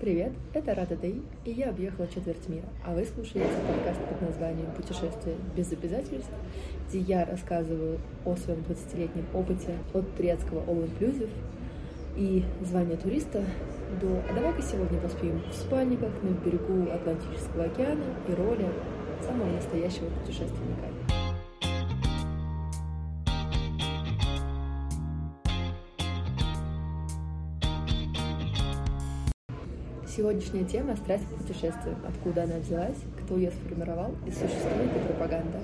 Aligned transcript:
Привет, 0.00 0.32
это 0.54 0.74
Рада 0.74 0.96
Дэй, 0.96 1.20
и 1.44 1.50
я 1.50 1.68
объехала 1.68 2.08
четверть 2.08 2.48
мира, 2.48 2.64
а 2.86 2.94
вы 2.94 3.04
слушаете 3.04 3.50
подкаст 3.68 4.00
под 4.08 4.22
названием 4.22 4.72
«Путешествие 4.74 5.36
без 5.54 5.70
обязательств», 5.72 6.30
где 6.88 7.00
я 7.00 7.26
рассказываю 7.26 7.98
о 8.24 8.34
своем 8.34 8.60
20-летнем 8.60 9.26
опыте 9.34 9.76
от 9.92 10.16
турецкого 10.16 10.60
all-inclusive 10.60 11.28
и 12.16 12.42
звания 12.62 12.96
туриста 12.96 13.44
до 14.00 14.22
«А 14.30 14.34
давай-ка 14.34 14.62
сегодня 14.62 14.98
поспим 15.00 15.42
в 15.50 15.54
спальниках 15.54 16.12
на 16.22 16.30
берегу 16.30 16.90
Атлантического 16.90 17.64
океана» 17.64 18.04
и 18.26 18.32
роли 18.32 18.68
самого 19.20 19.52
настоящего 19.52 20.06
путешественника. 20.20 20.89
Сегодняшняя 30.20 30.64
тема– 30.64 30.96
страсть 31.02 31.24
к 31.24 31.34
путешествию. 31.34 31.96
Откуда 32.06 32.42
она 32.42 32.56
взялась, 32.58 32.98
кто 33.24 33.38
ее 33.38 33.50
сформировал 33.52 34.14
и 34.26 34.30
существует 34.30 34.92
ли 34.92 35.00
пропаганда. 35.08 35.60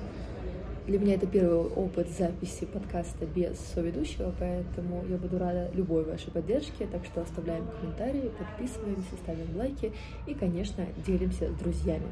Для 0.86 0.98
меня 0.98 1.16
это 1.16 1.26
первый 1.26 1.58
опыт 1.58 2.08
записи 2.08 2.64
подкаста 2.64 3.26
без 3.26 3.58
соведущего, 3.58 4.32
поэтому 4.40 5.04
я 5.10 5.18
буду 5.18 5.38
рада 5.38 5.70
любой 5.74 6.04
вашей 6.04 6.30
поддержке, 6.30 6.86
так 6.90 7.04
что 7.04 7.20
оставляем 7.20 7.66
комментарии, 7.78 8.30
подписываемся, 8.38 9.16
ставим 9.22 9.58
лайки 9.58 9.92
и, 10.26 10.32
конечно, 10.32 10.86
делимся 11.06 11.50
с 11.52 11.54
друзьями. 11.56 12.06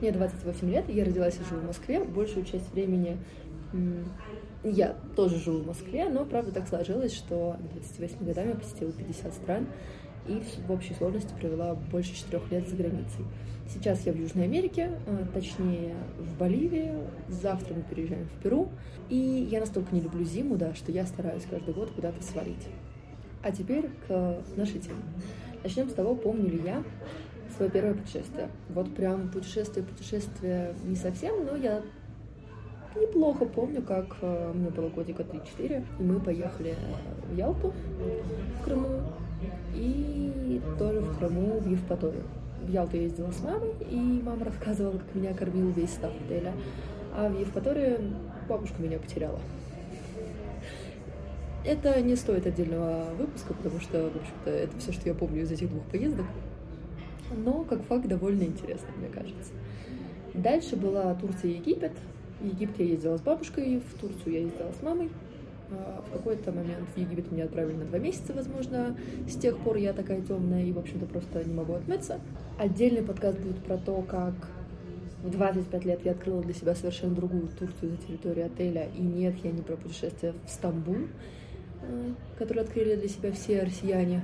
Мне 0.00 0.10
28 0.10 0.68
лет, 0.68 0.88
я 0.88 1.04
родилась 1.04 1.36
и 1.36 1.48
живу 1.48 1.60
в 1.60 1.66
Москве, 1.68 2.02
большую 2.02 2.44
часть 2.44 2.72
времени 2.72 3.18
я 4.64 4.96
тоже 5.14 5.38
живу 5.38 5.58
в 5.58 5.66
Москве, 5.68 6.08
но 6.08 6.24
правда 6.24 6.50
так 6.50 6.66
сложилось, 6.66 7.14
что 7.14 7.56
к 7.60 7.72
28 7.74 8.24
годам 8.24 8.48
я 8.48 8.54
посетила 8.54 8.90
50 8.90 9.32
стран, 9.34 9.66
и 10.26 10.42
в 10.66 10.70
общей 10.70 10.94
сложности 10.94 11.32
провела 11.38 11.74
больше 11.74 12.14
четырех 12.14 12.50
лет 12.50 12.68
за 12.68 12.76
границей. 12.76 13.24
Сейчас 13.68 14.04
я 14.04 14.12
в 14.12 14.16
Южной 14.16 14.44
Америке, 14.44 14.92
э, 15.06 15.24
точнее 15.32 15.94
в 16.18 16.38
Боливии, 16.38 16.92
завтра 17.28 17.74
мы 17.74 17.82
переезжаем 17.82 18.26
в 18.26 18.42
Перу, 18.42 18.68
и 19.08 19.16
я 19.16 19.60
настолько 19.60 19.94
не 19.94 20.00
люблю 20.00 20.24
зиму, 20.24 20.56
да, 20.56 20.74
что 20.74 20.92
я 20.92 21.06
стараюсь 21.06 21.44
каждый 21.48 21.72
год 21.72 21.90
куда-то 21.90 22.22
свалить. 22.22 22.68
А 23.42 23.52
теперь 23.52 23.90
к 24.06 24.42
нашей 24.56 24.80
теме. 24.80 25.02
Начнем 25.62 25.88
с 25.88 25.94
того, 25.94 26.14
помню 26.14 26.50
ли 26.50 26.60
я 26.62 26.82
свое 27.56 27.70
первое 27.70 27.94
путешествие. 27.94 28.48
Вот 28.68 28.94
прям 28.94 29.30
путешествие-путешествие 29.30 30.74
не 30.84 30.96
совсем, 30.96 31.46
но 31.46 31.56
я 31.56 31.82
неплохо 32.96 33.44
помню, 33.44 33.82
как 33.82 34.16
э, 34.20 34.52
мне 34.54 34.70
было 34.70 34.88
годика 34.88 35.22
3-4, 35.22 35.84
и 35.98 36.02
мы 36.02 36.20
поехали 36.20 36.74
в 37.30 37.36
Ялту, 37.36 37.72
в 38.60 38.64
Крыму, 38.64 39.02
и 39.74 40.60
тоже 40.78 41.00
в 41.00 41.18
Крыму, 41.18 41.60
в 41.60 41.68
Евпаторию. 41.68 42.24
В 42.62 42.70
Ялту 42.70 42.96
ездила 42.96 43.30
с 43.30 43.42
мамой, 43.42 43.72
и 43.90 44.22
мама 44.22 44.44
рассказывала, 44.44 44.98
как 44.98 45.14
меня 45.14 45.34
кормил 45.34 45.70
весь 45.70 45.90
став 45.90 46.12
отеля. 46.24 46.52
А 47.14 47.28
в 47.28 47.38
Евпатории 47.38 47.98
бабушка 48.48 48.82
меня 48.82 48.98
потеряла. 48.98 49.38
Это 51.64 52.00
не 52.02 52.14
стоит 52.16 52.46
отдельного 52.46 53.06
выпуска, 53.18 53.54
потому 53.54 53.80
что, 53.80 54.10
в 54.10 54.16
общем-то, 54.16 54.50
это 54.50 54.78
все, 54.78 54.92
что 54.92 55.08
я 55.08 55.14
помню 55.14 55.42
из 55.42 55.50
этих 55.50 55.70
двух 55.70 55.82
поездок. 55.84 56.26
Но, 57.36 57.64
как 57.64 57.82
факт, 57.84 58.06
довольно 58.06 58.42
интересно, 58.42 58.88
мне 58.98 59.08
кажется. 59.08 59.52
Дальше 60.34 60.76
была 60.76 61.14
Турция 61.14 61.52
и 61.52 61.54
Египет. 61.54 61.92
В 62.40 62.46
Египет 62.46 62.78
я 62.78 62.84
ездила 62.86 63.16
с 63.16 63.22
бабушкой, 63.22 63.78
в 63.80 64.00
Турцию 64.00 64.34
я 64.34 64.40
ездила 64.40 64.72
с 64.78 64.82
мамой. 64.82 65.10
А, 65.70 66.02
в 66.06 66.12
какой-то 66.12 66.52
момент 66.52 66.86
в 66.94 66.98
Египет 66.98 67.30
меня 67.32 67.44
отправили 67.44 67.76
на 67.76 67.84
два 67.84 67.98
месяца, 67.98 68.32
возможно. 68.32 68.96
С 69.28 69.36
тех 69.36 69.58
пор 69.58 69.76
я 69.76 69.92
такая 69.92 70.20
темная 70.20 70.64
и, 70.64 70.72
в 70.72 70.78
общем-то, 70.78 71.06
просто 71.06 71.44
не 71.44 71.54
могу 71.54 71.74
отмыться. 71.74 72.20
Отдельный 72.58 73.02
подкаст 73.02 73.38
будет 73.38 73.58
про 73.64 73.78
то, 73.78 74.02
как 74.02 74.34
в 75.22 75.30
25 75.30 75.84
лет 75.86 76.04
я 76.04 76.12
открыла 76.12 76.42
для 76.42 76.52
себя 76.52 76.74
совершенно 76.74 77.14
другую 77.14 77.48
Турцию 77.48 77.92
за 77.92 77.96
территорией 77.96 78.46
отеля. 78.46 78.88
И 78.94 79.00
нет, 79.00 79.34
я 79.42 79.52
не 79.52 79.62
про 79.62 79.76
путешествие 79.76 80.34
в 80.46 80.50
Стамбул, 80.50 80.96
э, 81.82 82.12
которое 82.38 82.60
открыли 82.60 82.96
для 82.96 83.08
себя 83.08 83.32
все 83.32 83.62
россияне 83.62 84.22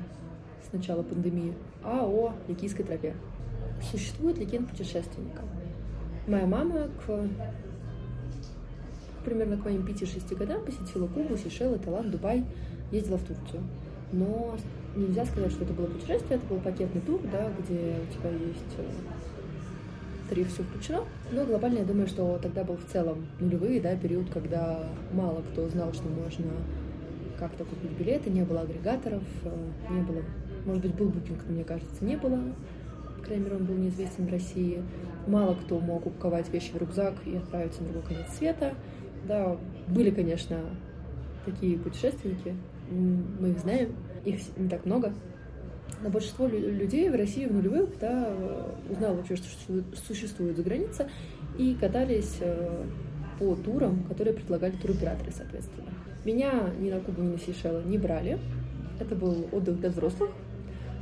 с 0.69 0.73
начала 0.73 1.03
пандемии, 1.03 1.55
а 1.83 2.05
о 2.07 2.35
Ликийской 2.49 2.85
тропе. 2.85 3.15
Существует 3.91 4.39
легенд 4.39 4.69
путешественника. 4.69 5.43
Моя 6.27 6.47
мама 6.47 6.91
к 7.07 7.29
примерно 9.25 9.57
к 9.57 9.65
моим 9.65 9.83
5-6 9.83 10.37
годам 10.37 10.65
посетила 10.65 11.07
Кубу, 11.07 11.37
Сейшелы, 11.37 11.79
Таиланд, 11.79 12.11
Дубай, 12.11 12.45
ездила 12.91 13.19
в 13.19 13.25
Турцию. 13.25 13.63
Но 14.13 14.57
нельзя 14.97 15.25
сказать, 15.25 15.53
что 15.53 15.65
это 15.65 15.73
было 15.73 15.87
путешествие, 15.87 16.39
это 16.39 16.47
был 16.47 16.59
пакетный 16.59 17.01
тур, 17.01 17.21
да, 17.31 17.51
где 17.59 17.97
у 18.03 18.13
тебя 18.13 18.31
есть 18.31 18.75
э, 18.79 18.85
три 20.29 20.45
все 20.45 20.63
включено. 20.63 21.05
Но 21.31 21.45
глобально 21.45 21.79
я 21.79 21.85
думаю, 21.85 22.09
что 22.09 22.39
тогда 22.43 22.65
был 22.65 22.77
в 22.77 22.93
целом 22.93 23.27
нулевые, 23.39 23.81
да, 23.81 23.95
период, 23.97 24.31
когда 24.31 24.85
мало 25.13 25.43
кто 25.53 25.69
знал, 25.69 25.93
что 25.93 26.09
можно 26.09 26.51
как-то 27.39 27.65
купить 27.65 27.93
билеты, 27.93 28.31
не 28.31 28.43
было 28.43 28.63
агрегаторов, 28.63 29.23
э, 29.45 29.51
не 29.91 30.03
было, 30.03 30.23
может 30.67 30.83
быть, 30.83 30.95
был 30.95 31.09
букинг, 31.09 31.39
но 31.47 31.55
мне 31.55 31.65
кажется, 31.65 32.05
не 32.05 32.17
было. 32.17 32.41
Мере, 33.29 33.57
он 33.57 33.65
был 33.65 33.77
неизвестен 33.77 34.27
в 34.27 34.31
России. 34.31 34.83
Мало 35.29 35.55
кто 35.55 35.79
мог 35.79 36.07
упаковать 36.07 36.49
вещи 36.49 36.73
в 36.73 36.79
рюкзак 36.79 37.15
и 37.27 37.37
отправиться 37.37 37.83
на 37.83 37.91
другой 37.91 38.03
конец 38.09 38.27
света. 38.37 38.75
Да, 39.25 39.57
были, 39.89 40.11
конечно, 40.11 40.61
такие 41.45 41.79
путешественники, 41.79 42.55
мы 42.91 43.51
их 43.51 43.59
знаем, 43.59 43.95
их 44.25 44.41
не 44.57 44.69
так 44.69 44.85
много. 44.85 45.13
Но 46.03 46.09
большинство 46.09 46.47
людей 46.47 47.11
в 47.11 47.15
России 47.15 47.47
в 47.47 47.53
нулевых 47.53 47.99
да, 47.99 48.33
узнало 48.89 49.17
вообще, 49.17 49.37
что 49.37 49.47
существует 50.07 50.57
за 50.57 50.63
граница, 50.63 51.09
и 51.59 51.75
катались 51.75 52.39
э, 52.41 52.85
по 53.39 53.55
турам, 53.57 54.05
которые 54.05 54.35
предлагали 54.35 54.73
туроператоры, 54.73 55.33
соответственно. 55.33 55.91
Меня 56.25 56.71
ни 56.79 56.91
на 56.91 57.01
Кубу, 57.01 57.23
ни 57.23 57.33
на 57.33 57.39
Сейшелы 57.39 57.83
не 57.85 57.99
брали. 57.99 58.39
Это 58.99 59.15
был 59.15 59.47
отдых 59.53 59.81
для 59.81 59.91
взрослых. 59.91 60.31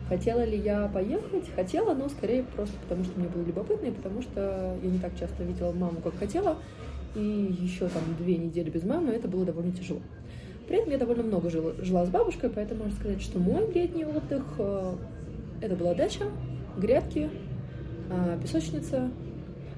Хотела 0.09 0.45
ли 0.45 0.57
я 0.57 0.89
поехать? 0.89 1.51
Хотела, 1.55 1.95
но 1.95 2.09
скорее 2.09 2.43
просто 2.43 2.75
потому, 2.81 3.05
что 3.05 3.19
мне 3.21 3.29
было 3.29 3.43
любопытно, 3.43 3.87
и 3.87 3.91
потому 3.91 4.23
что 4.23 4.77
я 4.83 4.91
не 4.91 4.99
так 4.99 5.19
часто 5.19 5.45
видела 5.45 5.73
маму, 5.73 6.01
как 6.03 6.17
хотела 6.19 6.57
и 7.15 7.57
еще 7.61 7.89
там 7.89 8.03
две 8.19 8.37
недели 8.37 8.71
без 8.71 8.85
мамы, 8.85 9.13
это 9.13 9.29
было 9.29 9.45
довольно 9.45 9.73
тяжело. 9.73 10.01
При 10.67 10.77
этом 10.77 10.91
я 10.91 10.99
довольно 10.99 11.23
много 11.23 11.49
жила, 11.51 11.73
жила 11.81 12.05
с 12.05 12.11
бабушкой, 12.11 12.51
поэтому 12.51 12.85
можно 12.85 12.99
сказать, 12.99 13.23
что 13.23 13.39
мой 13.39 13.73
летний 13.73 14.05
отдых 14.05 14.45
э, 14.59 14.95
это 15.63 15.77
была 15.77 15.95
дача, 15.95 16.25
грядки, 16.77 17.31
э, 18.11 18.39
песочница, 18.43 19.11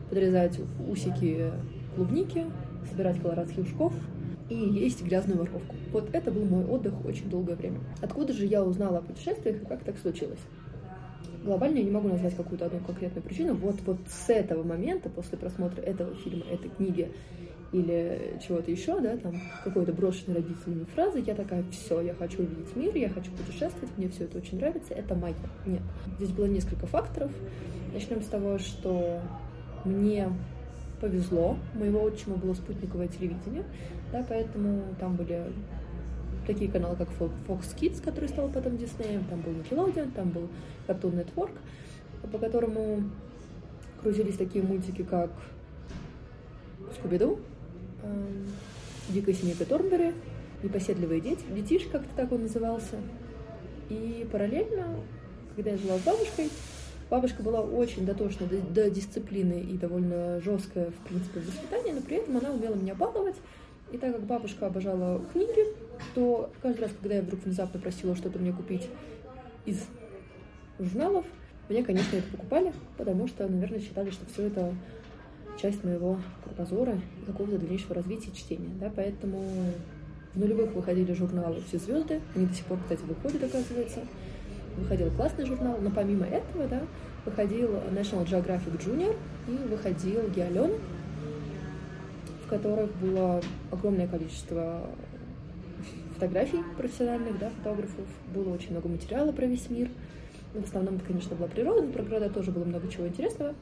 подрезать 0.09 0.59
усики 0.89 1.53
клубники, 1.95 2.47
собирать 2.91 3.21
колорадских 3.21 3.65
ушков 3.65 3.93
и 4.49 4.57
есть 4.57 5.05
грязную 5.05 5.39
морковку. 5.39 5.77
Вот 5.93 6.09
это 6.13 6.33
был 6.33 6.45
мой 6.45 6.65
отдых 6.65 7.05
очень 7.05 7.31
долгое 7.31 7.55
время. 7.55 7.79
Откуда 8.03 8.33
же 8.33 8.47
я 8.47 8.65
узнала 8.65 8.99
о 8.99 9.03
путешествиях 9.03 9.63
и 9.63 9.65
как 9.65 9.85
так 9.85 9.97
случилось? 9.99 10.41
Глобально 11.45 11.79
я 11.79 11.85
не 11.85 11.91
могу 11.91 12.09
назвать 12.09 12.37
какую-то 12.37 12.67
одну 12.67 12.81
конкретную 12.81 13.23
причину. 13.23 13.55
Вот, 13.55 13.77
вот 13.87 13.99
с 14.09 14.31
этого 14.31 14.63
момента, 14.63 15.09
после 15.09 15.39
просмотра 15.39 15.83
этого 15.83 16.15
фильма, 16.17 16.45
этой 16.51 16.71
книги 16.71 17.11
или 17.73 18.39
чего-то 18.47 18.71
еще, 18.71 18.99
да, 19.01 19.17
там 19.17 19.41
какой-то 19.63 19.93
брошенной 19.93 20.37
родителями 20.37 20.85
фразы, 20.93 21.23
я 21.25 21.35
такая, 21.35 21.63
все, 21.71 22.01
я 22.01 22.15
хочу 22.15 22.39
увидеть 22.43 22.75
мир, 22.75 22.95
я 22.97 23.09
хочу 23.09 23.31
путешествовать, 23.33 23.97
мне 23.97 24.09
все 24.09 24.25
это 24.25 24.39
очень 24.39 24.59
нравится, 24.59 24.93
это 24.95 25.15
магия. 25.15 25.37
Нет. 25.67 25.83
Здесь 26.19 26.31
было 26.31 26.47
несколько 26.47 26.87
факторов. 26.87 27.31
Начнем 27.93 28.23
с 28.23 28.27
того, 28.27 28.59
что 28.59 29.21
мне 29.85 30.29
повезло, 31.01 31.57
у 31.75 31.79
моего 31.79 32.03
отчима 32.03 32.37
было 32.37 32.55
спутниковое 32.55 33.09
телевидение, 33.09 33.65
да, 34.13 34.25
поэтому 34.29 34.83
там 34.99 35.17
были 35.17 35.43
такие 36.53 36.71
каналы, 36.71 36.97
как 36.97 37.09
Fox 37.11 37.77
Kids, 37.77 38.03
который 38.03 38.29
стал 38.29 38.49
потом 38.49 38.77
Диснеем, 38.77 39.25
там 39.25 39.41
был 39.41 39.53
Nickelodeon, 39.53 40.11
там 40.15 40.31
был 40.31 40.49
Cartoon 40.89 41.25
Network, 41.25 41.53
по 42.31 42.39
которому 42.39 43.05
крутились 44.03 44.37
такие 44.37 44.65
мультики, 44.65 45.03
как 45.03 45.31
Скуби-Ду, 46.97 47.39
эм, 48.03 48.47
Дикая 49.11 49.35
семейка 49.35 49.65
Торнбери, 49.65 50.13
Непоседливые 50.63 51.21
дети, 51.21 51.43
детишки, 51.55 51.89
как-то 51.89 52.09
так 52.17 52.33
он 52.33 52.43
назывался. 52.43 52.97
И 53.89 54.29
параллельно, 54.31 54.97
когда 55.57 55.71
я 55.71 55.79
жила 55.79 55.99
с 55.99 56.03
бабушкой, 56.03 56.51
бабушка 57.09 57.43
была 57.43 57.61
очень 57.61 58.05
дотошна 58.05 58.47
до, 58.47 58.59
до 58.61 58.91
дисциплины 58.91 59.61
и 59.61 59.79
довольно 59.79 60.41
жесткая, 60.41 60.91
в 60.91 61.09
принципе, 61.09 61.41
в 61.41 61.47
воспитании, 61.47 61.93
но 61.93 62.03
при 62.03 62.19
этом 62.19 62.37
она 62.37 62.51
умела 62.51 62.75
меня 62.75 62.95
баловать, 62.95 63.37
и 63.93 63.99
так 63.99 64.15
как 64.15 64.25
бабушка 64.25 64.67
обожала 64.67 65.21
книги, 65.33 65.67
то 66.15 66.51
каждый 66.63 66.83
раз, 66.83 66.91
когда 67.01 67.17
я 67.17 67.23
вдруг 67.23 67.45
внезапно 67.45 67.81
просила 67.81 68.17
что-то 68.17 68.39
мне 68.39 68.53
купить 68.53 68.89
из 69.67 69.85
журналов, 70.79 71.25
мне, 71.69 71.85
конечно, 71.85 72.17
это 72.17 72.27
покупали, 72.29 72.73
потому 72.97 73.29
что, 73.29 73.47
наверное, 73.47 73.81
считали, 73.81 74.11
что 74.11 74.27
все 74.27 74.47
это 74.49 74.75
часть 75.61 75.85
моего 75.85 76.19
кругозора 76.45 76.99
и 77.23 77.27
какого-то 77.27 77.59
дальнейшего 77.59 77.95
развития 77.95 78.33
чтения. 78.33 78.71
Да? 78.81 78.91
Поэтому 78.95 79.45
в 80.35 80.39
нулевых 80.39 80.73
выходили 80.73 81.13
журналы 81.13 81.61
«Все 81.69 81.79
звезды», 81.79 82.21
они 82.35 82.47
до 82.47 82.55
сих 82.55 82.65
пор, 82.65 82.79
кстати, 82.79 83.03
выходят, 83.03 83.43
оказывается. 83.43 84.01
выходил 84.77 85.11
классный 85.13 85.45
журнал, 85.45 85.79
но 85.81 85.91
помимо 85.91 86.27
этого, 86.27 86.67
да, 86.67 86.83
выходил 87.25 87.71
National 87.93 88.25
Geographic 88.25 88.79
Junior 88.85 89.15
и 89.49 89.53
выходил 89.69 90.29
Геолен, 90.31 90.73
которых 92.51 92.95
было 92.97 93.41
огромное 93.71 94.09
количество 94.09 94.83
фотографий 96.15 96.59
профессиональных, 96.77 97.39
да, 97.39 97.49
фотографов, 97.51 98.05
было 98.35 98.53
очень 98.53 98.73
много 98.73 98.89
материала 98.89 99.33
про 99.33 99.47
весь 99.47 99.71
мир. 99.71 99.89
В 100.53 100.65
основном 100.65 100.97
это, 100.97 101.05
конечно, 101.05 101.37
была 101.37 101.47
природа, 101.47 101.83
но 101.83 101.93
про 101.93 102.03
города 102.03 102.29
тоже 102.29 102.51
было 102.51 102.65
много 102.65 102.89
чего 102.89 103.07
интересного. 103.07 103.55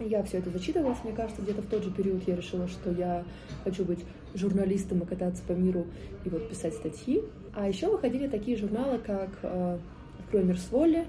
Я 0.00 0.22
все 0.24 0.38
это 0.38 0.50
зачитывалась, 0.50 0.98
мне 1.02 1.12
кажется, 1.12 1.42
где-то 1.42 1.62
в 1.62 1.66
тот 1.66 1.82
же 1.84 1.90
период 1.90 2.22
я 2.26 2.36
решила, 2.36 2.68
что 2.68 2.90
я 2.90 3.24
хочу 3.64 3.84
быть 3.84 4.00
журналистом 4.34 5.00
и 5.00 5.06
кататься 5.06 5.42
по 5.46 5.52
миру 5.52 5.86
и 6.24 6.28
вот 6.28 6.48
писать 6.48 6.74
статьи. 6.74 7.22
А 7.54 7.68
еще 7.68 7.88
выходили 7.88 8.28
такие 8.28 8.56
журналы, 8.56 8.98
как 8.98 9.30
э, 9.42 9.78
«Открой 10.20 10.44
мир 10.44 10.58
с 10.58 10.70
воли», 10.70 11.04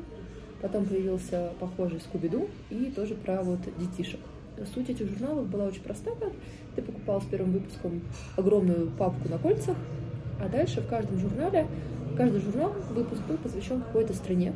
потом 0.61 0.85
появился 0.85 1.51
похожий 1.59 1.99
«Скуби-Ду» 2.01 2.49
и 2.69 2.91
тоже 2.95 3.15
про 3.15 3.41
вот 3.43 3.59
детишек. 3.77 4.19
Суть 4.73 4.89
этих 4.89 5.09
журналов 5.09 5.47
была 5.47 5.65
очень 5.65 5.81
проста, 5.81 6.11
как 6.19 6.31
ты 6.75 6.81
покупал 6.81 7.21
с 7.21 7.25
первым 7.25 7.53
выпуском 7.53 8.01
огромную 8.35 8.89
папку 8.91 9.29
на 9.29 9.37
кольцах, 9.37 9.77
а 10.41 10.49
дальше 10.49 10.81
в 10.81 10.87
каждом 10.87 11.17
журнале, 11.19 11.67
каждый 12.17 12.41
журнал, 12.41 12.73
выпуск 12.91 13.21
был 13.27 13.37
посвящен 13.37 13.81
какой-то 13.81 14.13
стране. 14.13 14.53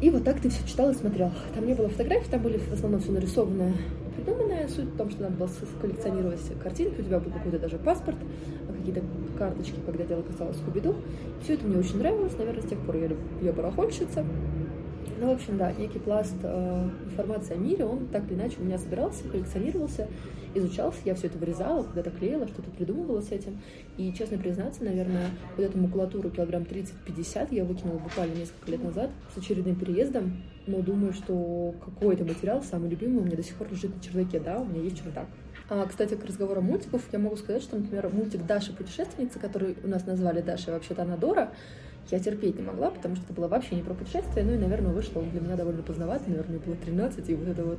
И 0.00 0.10
вот 0.10 0.24
так 0.24 0.40
ты 0.40 0.48
все 0.48 0.66
читал 0.66 0.90
и 0.90 0.94
смотрел. 0.94 1.30
Там 1.54 1.66
не 1.66 1.74
было 1.74 1.88
фотографий, 1.88 2.30
там 2.30 2.42
были 2.42 2.58
в 2.58 2.72
основном 2.72 3.00
все 3.00 3.12
нарисованное 3.12 3.74
придуманное. 4.16 4.68
Суть 4.68 4.86
в 4.86 4.96
том, 4.96 5.10
что 5.10 5.22
надо 5.22 5.34
было 5.36 5.50
коллекционировать 5.80 6.40
картинки, 6.62 7.00
у 7.00 7.04
тебя 7.04 7.18
был 7.18 7.30
какой-то 7.32 7.58
даже 7.58 7.78
паспорт, 7.78 8.16
какие-то 8.78 9.02
карточки, 9.36 9.74
когда 9.84 10.04
дело 10.04 10.22
касалось 10.22 10.56
Скуби-Ду. 10.56 10.96
Все 11.42 11.54
это 11.54 11.66
мне 11.66 11.78
очень 11.78 11.98
нравилось, 11.98 12.32
наверное, 12.38 12.62
с 12.62 12.66
тех 12.66 12.78
пор 12.80 12.96
я, 12.96 13.10
я 13.42 13.52
барахольщица. 13.52 14.24
Ну, 15.20 15.26
в 15.26 15.32
общем, 15.32 15.58
да, 15.58 15.70
некий 15.72 15.98
пласт 15.98 16.34
э, 16.42 16.88
информации 17.04 17.52
о 17.52 17.58
мире, 17.58 17.84
он 17.84 18.06
так 18.06 18.24
или 18.30 18.38
иначе 18.38 18.56
у 18.58 18.64
меня 18.64 18.78
собирался, 18.78 19.22
коллекционировался, 19.24 20.08
изучался, 20.54 20.96
я 21.04 21.14
все 21.14 21.26
это 21.26 21.36
вырезала, 21.36 21.82
куда-то 21.82 22.10
клеила, 22.10 22.48
что-то 22.48 22.70
придумывала 22.70 23.20
с 23.20 23.30
этим. 23.30 23.60
И, 23.98 24.14
честно 24.14 24.38
признаться, 24.38 24.82
наверное, 24.82 25.26
вот 25.58 25.66
эту 25.66 25.76
макулатуру 25.76 26.30
килограмм 26.30 26.62
30-50 26.62 27.48
я 27.50 27.66
выкинула 27.66 27.98
буквально 27.98 28.34
несколько 28.34 28.70
лет 28.70 28.82
назад 28.82 29.10
с 29.34 29.36
очередным 29.36 29.76
переездом, 29.76 30.42
но 30.66 30.80
думаю, 30.80 31.12
что 31.12 31.74
какой-то 31.84 32.24
материал, 32.24 32.62
самый 32.62 32.88
любимый, 32.88 33.18
у 33.18 33.26
меня 33.26 33.36
до 33.36 33.42
сих 33.42 33.56
пор 33.56 33.70
лежит 33.70 33.94
на 33.94 34.02
чердаке, 34.02 34.40
да, 34.40 34.58
у 34.58 34.64
меня 34.64 34.80
есть 34.80 35.04
чердак. 35.04 35.26
А, 35.68 35.84
кстати, 35.86 36.14
к 36.14 36.24
разговору 36.24 36.62
мультиков, 36.62 37.02
я 37.12 37.18
могу 37.18 37.36
сказать, 37.36 37.62
что, 37.62 37.76
например, 37.76 38.08
мультик 38.10 38.46
«Даша 38.46 38.72
путешественница», 38.72 39.38
который 39.38 39.76
у 39.84 39.86
нас 39.86 40.06
назвали 40.06 40.40
Даша, 40.40 40.70
вообще-то 40.70 41.02
она 41.02 41.18
я 42.10 42.18
терпеть 42.18 42.58
не 42.58 42.62
могла, 42.62 42.90
потому 42.90 43.16
что 43.16 43.24
это 43.24 43.32
было 43.32 43.48
вообще 43.48 43.76
не 43.76 43.82
про 43.82 43.94
путешествие, 43.94 44.44
ну 44.44 44.52
и, 44.52 44.58
наверное, 44.58 44.92
вышло 44.92 45.22
для 45.22 45.40
меня 45.40 45.56
довольно 45.56 45.82
поздновато, 45.82 46.28
наверное, 46.28 46.56
мне 46.56 46.58
было 46.58 46.76
13, 46.76 47.28
и 47.28 47.34
вот 47.34 47.48
это 47.48 47.64
вот 47.64 47.78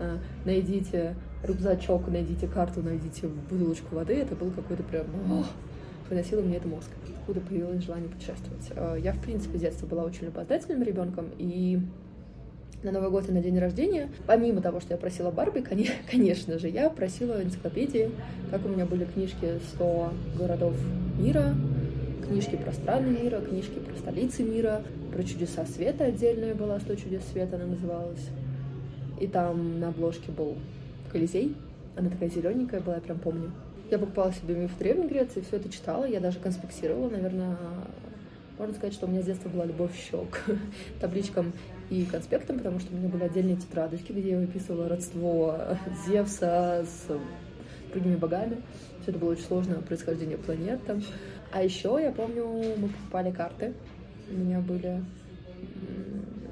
а, 0.00 0.18
найдите 0.44 1.14
рюкзачок, 1.44 2.08
найдите 2.08 2.46
карту, 2.46 2.82
найдите 2.82 3.28
бутылочку 3.28 3.94
воды, 3.94 4.14
это 4.14 4.34
был 4.34 4.50
какой-то 4.50 4.82
прям... 4.82 5.06
Выносило 6.08 6.40
мне 6.40 6.56
это 6.56 6.66
мозг. 6.66 6.88
Откуда 7.20 7.40
появилось 7.40 7.84
желание 7.84 8.08
путешествовать. 8.08 8.72
А, 8.74 8.94
я, 8.96 9.12
в 9.12 9.20
принципе, 9.20 9.58
с 9.58 9.60
детства 9.60 9.86
была 9.86 10.04
очень 10.04 10.24
любознательным 10.24 10.82
ребенком, 10.82 11.26
и 11.36 11.80
на 12.82 12.92
Новый 12.92 13.10
год 13.10 13.28
и 13.28 13.32
на 13.32 13.42
день 13.42 13.58
рождения, 13.58 14.08
помимо 14.26 14.60
того, 14.62 14.80
что 14.80 14.94
я 14.94 14.98
просила 14.98 15.30
Барби, 15.30 15.60
конечно 16.10 16.58
же, 16.58 16.68
я 16.68 16.88
просила 16.90 17.42
энциклопедии, 17.42 18.10
как 18.50 18.64
у 18.64 18.68
меня 18.68 18.86
были 18.86 19.04
книжки 19.04 19.58
100 19.74 20.12
городов 20.38 20.74
мира, 21.18 21.54
книжки 22.28 22.56
про 22.56 22.72
страны 22.72 23.08
мира, 23.08 23.40
книжки 23.40 23.78
про 23.78 23.96
столицы 23.96 24.42
мира, 24.42 24.82
про 25.12 25.22
чудеса 25.24 25.64
света 25.64 26.04
отдельная 26.04 26.54
была, 26.54 26.76
«100 26.76 27.02
чудес 27.02 27.22
света» 27.32 27.56
она 27.56 27.66
называлась. 27.66 28.28
И 29.18 29.26
там 29.26 29.80
на 29.80 29.88
обложке 29.88 30.30
был 30.30 30.56
Колизей, 31.10 31.56
она 31.96 32.10
такая 32.10 32.28
зелененькая 32.28 32.80
была, 32.80 32.96
я 32.96 33.00
прям 33.00 33.18
помню. 33.18 33.50
Я 33.90 33.98
покупала 33.98 34.32
себе 34.32 34.54
миф 34.54 34.76
Древней 34.78 35.08
Греции, 35.08 35.40
все 35.40 35.56
это 35.56 35.70
читала, 35.70 36.04
я 36.04 36.20
даже 36.20 36.38
конспектировала, 36.38 37.08
наверное, 37.08 37.56
можно 38.58 38.74
сказать, 38.74 38.92
что 38.92 39.06
у 39.06 39.08
меня 39.08 39.22
с 39.22 39.26
детства 39.26 39.48
была 39.48 39.64
любовь 39.64 39.96
еще 39.96 40.26
к 40.26 40.44
табличкам 41.00 41.52
и 41.88 42.04
конспектам, 42.04 42.58
потому 42.58 42.78
что 42.78 42.94
у 42.94 42.98
меня 42.98 43.08
были 43.08 43.24
отдельные 43.24 43.56
тетрадочки, 43.56 44.12
где 44.12 44.32
я 44.32 44.38
выписывала 44.38 44.88
родство 44.88 45.56
Зевса 46.06 46.84
с 46.84 47.06
другими 47.92 48.16
богами. 48.16 48.58
Все 49.08 49.12
это 49.12 49.24
было 49.24 49.32
очень 49.32 49.44
сложно, 49.44 49.76
происхождение 49.76 50.36
планет 50.36 50.84
там. 50.84 51.00
А 51.50 51.62
еще 51.62 51.98
я 51.98 52.12
помню, 52.12 52.44
мы 52.76 52.88
покупали 52.88 53.30
карты. 53.30 53.72
У 54.30 54.34
меня 54.36 54.60
были... 54.60 55.02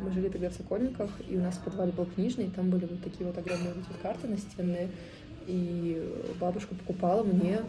Мы 0.01 0.11
жили 0.13 0.31
тогда 0.31 0.49
в 0.49 0.55
Сокольниках, 0.55 1.11
и 1.29 1.37
у 1.37 1.43
нас 1.43 1.57
в 1.57 1.65
подвале 1.65 1.93
был 1.93 2.07
книжный, 2.07 2.47
и 2.47 2.51
там 2.51 2.71
были 2.71 2.87
вот 2.87 3.03
такие 3.03 3.27
вот 3.27 3.37
огромные 3.37 3.75
вот 3.75 3.85
эти 3.85 4.01
карты 4.01 4.27
настенные. 4.27 4.89
И 5.47 6.03
бабушка 6.41 6.75
покупала 6.75 7.23
мне 7.25 7.61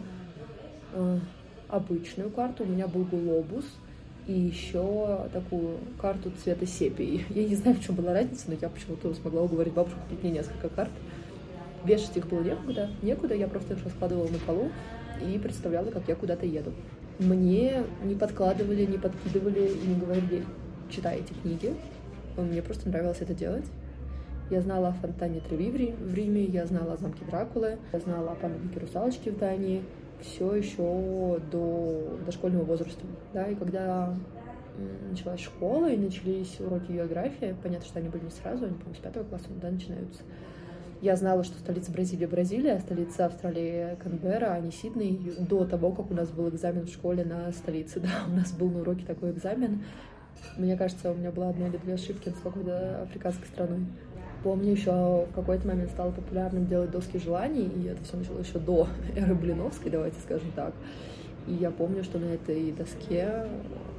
э, 0.94 1.18
обычную 1.68 2.30
карту. 2.30 2.64
У 2.64 2.68
меня 2.68 2.86
был 2.86 3.04
глобус, 3.04 3.66
и 4.26 4.32
еще 4.32 5.28
такую 5.34 5.80
карту 6.00 6.32
цвета 6.42 6.64
сепии. 6.64 7.26
Я 7.28 7.46
не 7.46 7.56
знаю, 7.56 7.76
в 7.76 7.84
чем 7.84 7.94
была 7.94 8.14
разница, 8.14 8.44
но 8.46 8.54
я 8.58 8.70
почему-то 8.70 9.12
смогла 9.12 9.42
уговорить 9.42 9.74
бабушку 9.74 10.00
купить 10.00 10.22
мне 10.22 10.32
несколько 10.32 10.70
карт. 10.70 10.92
Вешать 11.84 12.16
их 12.16 12.26
было 12.28 12.42
некуда, 12.42 12.90
некуда, 13.02 13.34
я 13.34 13.46
просто 13.48 13.74
их 13.74 13.84
раскладывала 13.84 14.28
на 14.28 14.38
полу 14.38 14.70
и 15.24 15.38
представляла, 15.38 15.90
как 15.90 16.08
я 16.08 16.14
куда-то 16.14 16.46
еду 16.46 16.72
мне 17.18 17.82
не 18.04 18.14
подкладывали, 18.14 18.86
не 18.86 18.98
подкидывали 18.98 19.68
и 19.68 19.86
не 19.86 19.96
говорили, 19.96 20.44
читай 20.90 21.20
эти 21.20 21.32
книги. 21.32 21.74
Мне 22.36 22.62
просто 22.62 22.88
нравилось 22.88 23.18
это 23.20 23.34
делать. 23.34 23.64
Я 24.50 24.62
знала 24.62 24.88
о 24.88 24.92
фонтане 24.92 25.40
Треви 25.40 25.92
в 25.92 26.14
Риме, 26.14 26.44
я 26.44 26.64
знала 26.66 26.94
о 26.94 26.96
замке 26.96 27.24
Дракулы, 27.26 27.78
я 27.92 28.00
знала 28.00 28.32
о 28.32 28.34
памятнике 28.34 28.80
русалочки 28.80 29.28
в 29.28 29.38
Дании, 29.38 29.82
все 30.22 30.54
еще 30.54 31.40
до 31.50 32.18
дошкольного 32.24 32.64
возраста. 32.64 33.04
Да, 33.34 33.46
и 33.48 33.54
когда 33.54 34.14
началась 35.10 35.40
школа 35.40 35.90
и 35.90 35.96
начались 35.96 36.60
уроки 36.60 36.92
географии, 36.92 37.54
понятно, 37.62 37.84
что 37.84 37.98
они 37.98 38.08
были 38.08 38.24
не 38.24 38.30
сразу, 38.30 38.64
они, 38.64 38.74
по-моему, 38.74 38.94
с 38.94 39.02
пятого 39.02 39.24
класса 39.24 39.46
да, 39.60 39.70
начинаются. 39.70 40.20
Я 41.00 41.14
знала, 41.14 41.44
что 41.44 41.56
столица 41.58 41.92
Бразилии 41.92 42.26
Бразилия, 42.26 42.72
а 42.72 42.80
столица 42.80 43.26
Австралии 43.26 43.96
Канберра, 44.02 44.54
а 44.54 44.60
не 44.60 44.72
Сидней, 44.72 45.32
до 45.38 45.64
того, 45.64 45.92
как 45.92 46.10
у 46.10 46.14
нас 46.14 46.28
был 46.30 46.48
экзамен 46.48 46.86
в 46.86 46.90
школе 46.90 47.24
на 47.24 47.52
столице. 47.52 48.00
Да, 48.08 48.24
у 48.26 48.34
нас 48.34 48.50
был 48.52 48.68
на 48.68 48.80
уроке 48.80 49.04
такой 49.06 49.30
экзамен. 49.30 49.84
Мне 50.56 50.76
кажется, 50.76 51.12
у 51.12 51.14
меня 51.14 51.30
была 51.30 51.50
одна 51.50 51.68
или 51.68 51.76
две 51.76 51.94
ошибки 51.94 52.30
с 52.30 52.42
какой-то 52.42 53.02
африканской 53.02 53.46
страной. 53.46 53.86
Помню, 54.42 54.72
еще 54.72 55.26
в 55.30 55.34
какой-то 55.34 55.68
момент 55.68 55.90
стало 55.90 56.10
популярным 56.10 56.66
делать 56.66 56.90
доски 56.90 57.18
желаний, 57.18 57.70
и 57.76 57.86
это 57.86 58.02
все 58.02 58.16
началось 58.16 58.46
еще 58.46 58.58
до 58.58 58.88
эры 59.16 59.34
Блиновской, 59.34 59.90
давайте 59.90 60.18
скажем 60.20 60.50
так. 60.56 60.74
И 61.46 61.54
я 61.54 61.70
помню, 61.70 62.04
что 62.04 62.18
на 62.18 62.26
этой 62.26 62.72
доске 62.72 63.46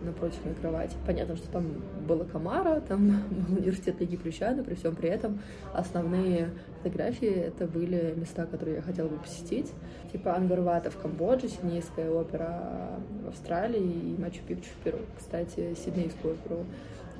напротив 0.03 0.43
моей 0.43 0.55
кровати. 0.55 0.95
Понятно, 1.05 1.35
что 1.35 1.49
там 1.49 1.65
была 2.07 2.25
Камара, 2.25 2.81
там 2.81 3.07
был 3.29 3.57
университет 3.57 3.99
Лиги 3.99 4.17
Плюща, 4.17 4.53
но 4.55 4.63
при 4.63 4.75
всем 4.75 4.95
при 4.95 5.09
этом 5.09 5.39
основные 5.73 6.49
фотографии 6.77 7.29
это 7.29 7.65
были 7.65 8.13
места, 8.15 8.45
которые 8.45 8.77
я 8.77 8.81
хотела 8.81 9.07
бы 9.07 9.17
посетить. 9.17 9.71
Типа 10.11 10.35
Ангорвата 10.35 10.89
в 10.89 10.97
Камбодже, 10.97 11.49
Сиднейская 11.49 12.09
опера 12.09 12.99
в 13.25 13.29
Австралии 13.29 13.81
и 13.81 14.15
Мачу-Пикчу 14.19 14.69
в 14.79 14.83
Перу. 14.83 14.99
Кстати, 15.17 15.75
Сиднейскую 15.75 16.33
оперу 16.35 16.65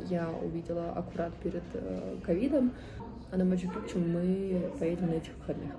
я 0.09 0.29
увидела 0.41 0.91
аккурат 0.91 1.33
перед 1.43 1.63
э, 1.73 2.15
ковидом, 2.25 2.71
а 3.31 3.37
на 3.37 3.43
Мачу-Пикчу 3.43 3.99
мы 3.99 4.71
поедем 4.79 5.07
на 5.07 5.15
этих 5.15 5.31
выходных. 5.39 5.73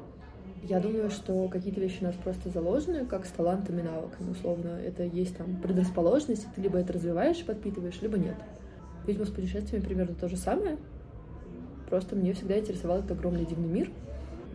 Я 0.63 0.79
думаю, 0.79 1.11
что 1.11 1.49
какие-то 1.49 1.81
вещи 1.81 1.99
у 2.03 2.05
нас 2.05 2.15
просто 2.17 2.51
заложены, 2.51 3.07
как 3.07 3.25
с 3.25 3.31
талантами, 3.31 3.81
навыками, 3.81 4.31
условно. 4.31 4.79
Это 4.85 5.05
есть 5.05 5.37
там 5.37 5.57
предрасположенность, 5.57 6.45
и 6.45 6.49
ты 6.55 6.61
либо 6.61 6.79
это 6.79 6.93
развиваешь, 6.93 7.43
подпитываешь, 7.45 8.01
либо 8.03 8.19
нет. 8.19 8.37
Видимо, 9.07 9.25
с 9.25 9.31
путешествиями 9.31 9.83
примерно 9.83 10.15
то 10.15 10.29
же 10.29 10.37
самое. 10.37 10.77
Просто 11.89 12.15
мне 12.15 12.35
всегда 12.35 12.59
интересовал 12.59 12.99
этот 12.99 13.13
огромный 13.13 13.47
дивный 13.47 13.69
мир. 13.69 13.91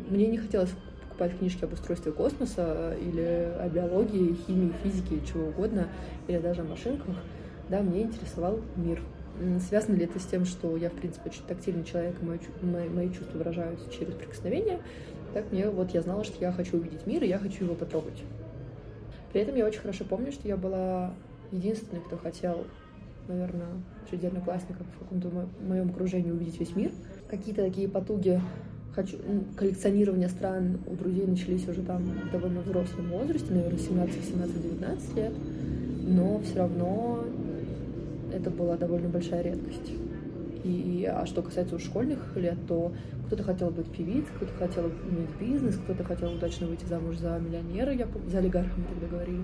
Мне 0.10 0.28
не 0.28 0.38
хотелось 0.38 0.70
покупать 1.04 1.38
книжки 1.40 1.64
об 1.64 1.74
устройстве 1.74 2.12
космоса 2.12 2.96
или 3.02 3.52
о 3.60 3.68
биологии, 3.68 4.36
химии, 4.46 4.74
физике, 4.84 5.26
чего 5.26 5.48
угодно, 5.48 5.88
или 6.28 6.38
даже 6.38 6.62
о 6.62 6.66
машинках. 6.66 7.16
Да, 7.70 7.82
мне 7.82 8.04
интересовал 8.04 8.60
мир. 8.76 9.02
Связано 9.68 9.96
ли 9.96 10.06
это 10.06 10.20
с 10.20 10.26
тем, 10.26 10.46
что 10.46 10.78
я, 10.78 10.90
в 10.90 10.94
принципе, 10.94 11.30
очень 11.30 11.44
тактильный 11.46 11.84
человек, 11.84 12.16
и 12.22 12.26
мои, 12.26 12.38
мои, 12.62 12.90
мои 12.90 13.10
чувства 13.12 13.40
выражаются 13.40 13.90
через 13.92 14.14
прикосновение? 14.14 14.80
Так 15.34 15.52
мне 15.52 15.70
вот 15.70 15.92
я 15.92 16.02
знала, 16.02 16.24
что 16.24 16.40
я 16.40 16.52
хочу 16.52 16.78
увидеть 16.78 17.06
мир, 17.06 17.24
и 17.24 17.28
я 17.28 17.38
хочу 17.38 17.66
его 17.66 17.76
потрогать. 17.76 18.22
При 19.32 19.42
этом 19.42 19.56
я 19.56 19.66
очень 19.66 19.82
хорошо 19.82 20.06
помню, 20.06 20.32
что 20.32 20.48
я 20.48 20.56
была 20.56 21.14
единственной, 21.52 22.02
кто 22.02 22.18
хотел, 22.18 22.66
наверное, 23.28 23.68
среди 24.10 24.28
одноклассников 24.28 24.86
в 24.96 25.00
каком-то 25.00 25.30
моем 25.68 25.90
окружении 25.90 26.32
увидеть 26.32 26.60
весь 26.60 26.76
мир. 26.76 26.92
Какие-то 27.30 27.64
такие 27.64 27.90
потуги 27.90 28.40
хочу, 28.96 29.18
коллекционирования 29.58 30.30
стран 30.30 30.80
у 30.88 30.96
друзей 30.96 31.28
начались 31.28 31.68
уже 31.68 31.82
там 31.82 32.04
в 32.04 32.32
довольно 32.32 32.62
взрослом 32.62 33.10
возрасте, 33.10 33.54
наверное, 33.54 33.80
17, 33.80 34.26
17, 34.26 34.62
19 34.62 35.16
лет, 35.18 35.34
но 36.08 36.40
все 36.40 36.60
равно 36.60 37.26
это 38.34 38.50
была 38.50 38.78
довольно 38.78 39.10
большая 39.10 39.42
редкость. 39.42 39.92
И, 40.66 41.06
а 41.06 41.28
что 41.28 41.44
касается 41.44 41.78
школьных 41.78 42.36
лет, 42.36 42.58
то 42.68 42.92
кто-то 43.28 43.44
хотел 43.44 43.70
быть 43.70 43.92
певицей, 43.92 44.34
кто-то 44.36 44.54
хотел 44.54 44.88
иметь 44.88 45.30
бизнес, 45.40 45.78
кто-то 45.78 46.04
хотел 46.04 46.34
удачно 46.34 46.66
выйти 46.66 46.86
замуж 46.86 47.18
за 47.18 47.38
миллионера, 47.38 47.94
я 47.94 48.08
помню, 48.08 48.32
за 48.32 48.40
олигарха 48.40 48.72
мы 48.76 48.86
тогда 48.86 49.08
говорили. 49.08 49.44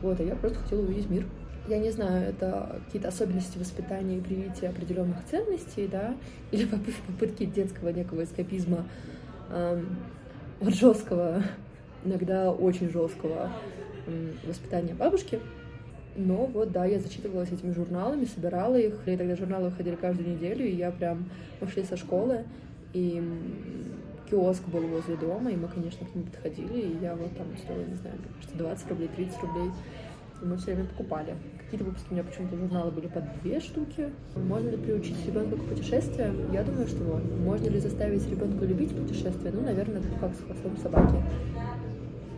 Вот, 0.00 0.18
а 0.18 0.22
я 0.22 0.34
просто 0.34 0.58
хотела 0.60 0.80
увидеть 0.80 1.10
мир. 1.10 1.26
Я 1.68 1.78
не 1.78 1.90
знаю, 1.90 2.30
это 2.30 2.80
какие-то 2.86 3.08
особенности 3.08 3.58
воспитания 3.58 4.16
и 4.16 4.20
привития 4.20 4.70
определенных 4.70 5.18
ценностей, 5.30 5.88
да, 5.88 6.16
или 6.52 6.66
попытки 6.66 7.44
детского 7.44 7.90
некого 7.90 8.24
эскапизма 8.24 8.86
эм, 9.50 9.98
жесткого, 10.62 11.42
иногда 12.04 12.50
очень 12.50 12.90
жесткого 12.90 13.52
эм, 14.06 14.32
воспитания 14.46 14.94
бабушки. 14.94 15.38
Но 16.16 16.46
вот, 16.46 16.72
да, 16.72 16.84
я 16.84 16.98
зачитывалась 16.98 17.52
этими 17.52 17.72
журналами, 17.72 18.24
собирала 18.24 18.76
их. 18.76 18.94
И 19.06 19.16
тогда 19.16 19.36
журналы 19.36 19.68
выходили 19.68 19.96
каждую 19.96 20.30
неделю, 20.30 20.66
и 20.66 20.74
я 20.74 20.90
прям... 20.90 21.28
Мы 21.60 21.84
со 21.84 21.96
школы, 21.96 22.44
и 22.92 23.22
киоск 24.30 24.66
был 24.68 24.82
возле 24.82 25.16
дома, 25.16 25.50
и 25.50 25.56
мы, 25.56 25.68
конечно, 25.68 26.06
к 26.06 26.14
нему 26.14 26.26
подходили, 26.26 26.80
и 26.80 26.98
я 27.00 27.14
вот 27.14 27.36
там 27.36 27.46
стоила, 27.56 27.84
не 27.84 27.94
знаю, 27.96 28.16
мне 28.18 28.28
кажется, 28.34 28.58
20 28.58 28.90
рублей, 28.90 29.10
30 29.16 29.42
рублей. 29.42 29.70
И 30.42 30.44
мы 30.44 30.56
все 30.58 30.74
время 30.74 30.84
покупали. 30.86 31.34
Какие-то 31.64 31.84
выпуски 31.84 32.06
у 32.10 32.14
меня 32.14 32.24
почему-то 32.24 32.56
журналы 32.56 32.90
были 32.90 33.06
по 33.06 33.20
две 33.42 33.58
штуки. 33.60 34.10
Можно 34.36 34.70
ли 34.70 34.76
приучить 34.76 35.26
ребенка 35.26 35.56
к 35.56 35.64
путешествиям? 35.64 36.52
Я 36.52 36.62
думаю, 36.62 36.86
что 36.86 37.02
можно. 37.02 37.36
Можно 37.36 37.68
ли 37.68 37.80
заставить 37.80 38.28
ребенка 38.30 38.64
любить 38.64 38.94
путешествия? 38.94 39.50
Ну, 39.50 39.62
наверное, 39.62 40.02
как 40.20 40.34
с 40.34 40.40
хвостом 40.40 40.76
собаки. 40.76 41.22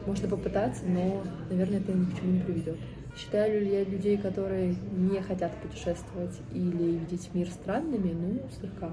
Можно 0.07 0.29
попытаться, 0.29 0.85
но, 0.87 1.23
наверное, 1.51 1.81
это 1.81 1.93
ни 1.93 2.05
к 2.05 2.19
чему 2.19 2.33
не 2.33 2.41
приведет. 2.41 2.77
Считаю 3.19 3.61
ли 3.65 3.73
я 3.73 3.85
людей, 3.85 4.17
которые 4.17 4.77
не 4.93 5.21
хотят 5.21 5.53
путешествовать 5.57 6.39
или 6.53 6.99
видеть 6.99 7.31
мир 7.35 7.49
странными? 7.49 8.13
Ну, 8.13 8.41
слегка. 8.61 8.93